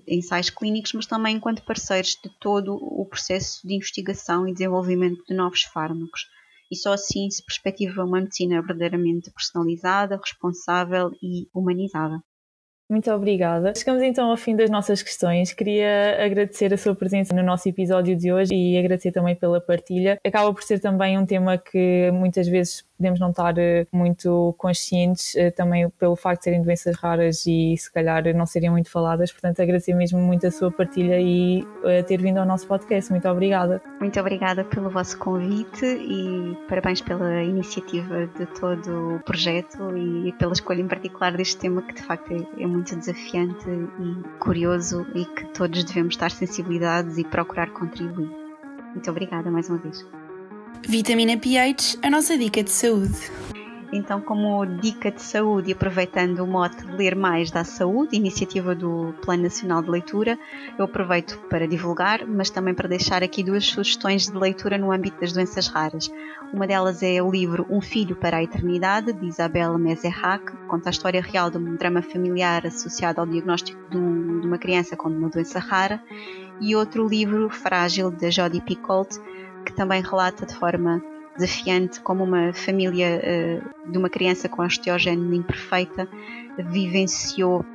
ensaios 0.07 0.49
clínicos, 0.49 0.93
mas 0.93 1.05
também 1.05 1.35
enquanto 1.35 1.65
parceiros 1.65 2.17
de 2.23 2.29
todo 2.39 2.73
o 2.73 3.05
processo 3.05 3.65
de 3.67 3.75
investigação 3.75 4.47
e 4.47 4.53
desenvolvimento 4.53 5.23
de 5.25 5.35
novos 5.35 5.63
fármacos. 5.63 6.27
E 6.71 6.75
só 6.75 6.93
assim 6.93 7.29
se 7.29 7.43
perspectiva 7.43 8.05
uma 8.05 8.21
medicina 8.21 8.61
verdadeiramente 8.61 9.29
personalizada, 9.31 10.17
responsável 10.17 11.11
e 11.21 11.47
humanizada. 11.53 12.23
Muito 12.91 13.09
obrigada. 13.09 13.73
Chegamos 13.73 14.03
então 14.03 14.29
ao 14.29 14.35
fim 14.35 14.53
das 14.53 14.69
nossas 14.69 15.01
questões. 15.01 15.53
Queria 15.53 16.25
agradecer 16.25 16.73
a 16.73 16.77
sua 16.77 16.93
presença 16.93 17.33
no 17.33 17.41
nosso 17.41 17.69
episódio 17.69 18.17
de 18.17 18.33
hoje 18.33 18.53
e 18.53 18.77
agradecer 18.77 19.13
também 19.13 19.33
pela 19.33 19.61
partilha. 19.61 20.19
Acaba 20.25 20.53
por 20.53 20.61
ser 20.61 20.77
também 20.81 21.17
um 21.17 21.25
tema 21.25 21.57
que 21.57 22.11
muitas 22.11 22.49
vezes 22.49 22.83
podemos 23.01 23.19
não 23.19 23.31
estar 23.31 23.57
eh, 23.57 23.87
muito 23.91 24.53
conscientes, 24.59 25.35
eh, 25.35 25.49
também 25.49 25.89
pelo 25.89 26.15
facto 26.15 26.41
de 26.41 26.43
serem 26.45 26.61
doenças 26.61 26.95
raras 26.95 27.43
e 27.47 27.75
se 27.75 27.91
calhar 27.91 28.23
não 28.35 28.45
serem 28.45 28.69
muito 28.69 28.91
faladas. 28.91 29.31
Portanto, 29.31 29.59
agradecer 29.59 29.93
mesmo 29.95 30.19
muito 30.19 30.45
a 30.45 30.51
sua 30.51 30.71
partilha 30.71 31.19
e 31.19 31.65
eh, 31.83 32.03
ter 32.03 32.21
vindo 32.21 32.37
ao 32.37 32.45
nosso 32.45 32.67
podcast. 32.67 33.09
Muito 33.09 33.27
obrigada. 33.27 33.81
Muito 33.99 34.19
obrigada 34.19 34.63
pelo 34.63 34.89
vosso 34.91 35.17
convite 35.17 35.83
e 35.83 36.55
parabéns 36.69 37.01
pela 37.01 37.43
iniciativa 37.43 38.27
de 38.27 38.45
todo 38.59 39.15
o 39.15 39.19
projeto 39.23 39.97
e 39.97 40.31
pela 40.33 40.53
escolha 40.53 40.81
em 40.81 40.87
particular 40.87 41.35
deste 41.35 41.57
tema 41.57 41.81
que 41.81 41.95
de 41.95 42.03
facto 42.03 42.31
é, 42.31 42.63
é 42.63 42.67
muito 42.67 42.95
desafiante 42.95 43.65
e 43.67 44.37
curioso 44.39 45.07
e 45.15 45.25
que 45.25 45.45
todos 45.53 45.83
devemos 45.83 46.13
estar 46.13 46.29
sensibilizados 46.29 47.17
e 47.17 47.23
procurar 47.23 47.71
contribuir. 47.71 48.29
Muito 48.93 49.09
obrigada 49.09 49.49
mais 49.49 49.69
uma 49.69 49.79
vez. 49.79 50.05
Vitamina 50.87 51.37
pH, 51.37 51.97
a 52.01 52.09
nossa 52.09 52.37
dica 52.37 52.63
de 52.63 52.71
saúde. 52.71 53.31
Então, 53.93 54.21
como 54.21 54.65
dica 54.65 55.11
de 55.11 55.21
saúde 55.21 55.69
e 55.69 55.73
aproveitando 55.73 56.39
o 56.39 56.47
mote 56.47 56.85
Ler 56.85 57.13
Mais 57.13 57.51
da 57.51 57.65
Saúde, 57.65 58.15
iniciativa 58.15 58.73
do 58.73 59.13
Plano 59.21 59.43
Nacional 59.43 59.81
de 59.81 59.89
Leitura, 59.89 60.39
eu 60.79 60.85
aproveito 60.85 61.37
para 61.49 61.67
divulgar, 61.67 62.25
mas 62.25 62.49
também 62.49 62.73
para 62.73 62.87
deixar 62.87 63.21
aqui 63.21 63.43
duas 63.43 63.65
sugestões 63.65 64.27
de 64.27 64.37
leitura 64.37 64.77
no 64.77 64.93
âmbito 64.93 65.19
das 65.19 65.33
doenças 65.33 65.67
raras. 65.67 66.09
Uma 66.53 66.65
delas 66.65 67.03
é 67.03 67.21
o 67.21 67.29
livro 67.29 67.67
Um 67.69 67.81
Filho 67.81 68.15
para 68.15 68.37
a 68.37 68.43
Eternidade, 68.43 69.11
de 69.11 69.25
Isabel 69.25 69.77
Meserrac, 69.77 70.45
que 70.45 70.67
conta 70.67 70.87
a 70.87 70.91
história 70.91 71.21
real 71.21 71.49
de 71.51 71.57
um 71.57 71.75
drama 71.75 72.01
familiar 72.01 72.65
associado 72.65 73.19
ao 73.19 73.27
diagnóstico 73.27 73.77
de, 73.89 74.39
de 74.39 74.47
uma 74.47 74.57
criança 74.57 74.95
com 74.95 75.09
uma 75.09 75.27
doença 75.27 75.59
rara, 75.59 76.01
e 76.61 76.75
outro 76.75 77.07
livro, 77.07 77.49
Frágil, 77.49 78.11
de 78.11 78.31
Jodie 78.31 78.61
Picoult, 78.61 79.19
que 79.65 79.73
também 79.73 80.01
relata 80.01 80.45
de 80.45 80.55
forma 80.55 81.01
desafiante 81.37 82.01
como 82.01 82.23
uma 82.23 82.53
família 82.53 83.21
uh, 83.23 83.91
de 83.91 83.97
uma 83.97 84.09
criança 84.09 84.49
com 84.49 84.61
osteogênese 84.61 85.35
imperfeita 85.35 86.07
vivenciou 86.57 87.65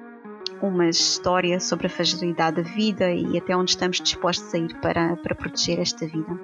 uma 0.63 0.89
história 0.89 1.61
sobre 1.61 1.87
a 1.87 1.91
fragilidade 1.91 2.63
da 2.63 2.63
vida 2.63 3.11
e 3.11 3.37
até 3.37 3.57
onde 3.57 3.71
estamos 3.71 4.01
dispostos 4.01 4.55
a 4.55 4.59
ir 4.59 4.75
para, 4.81 5.17
para 5.17 5.35
proteger 5.35 5.81
esta 5.81 6.07
vida. 6.07 6.39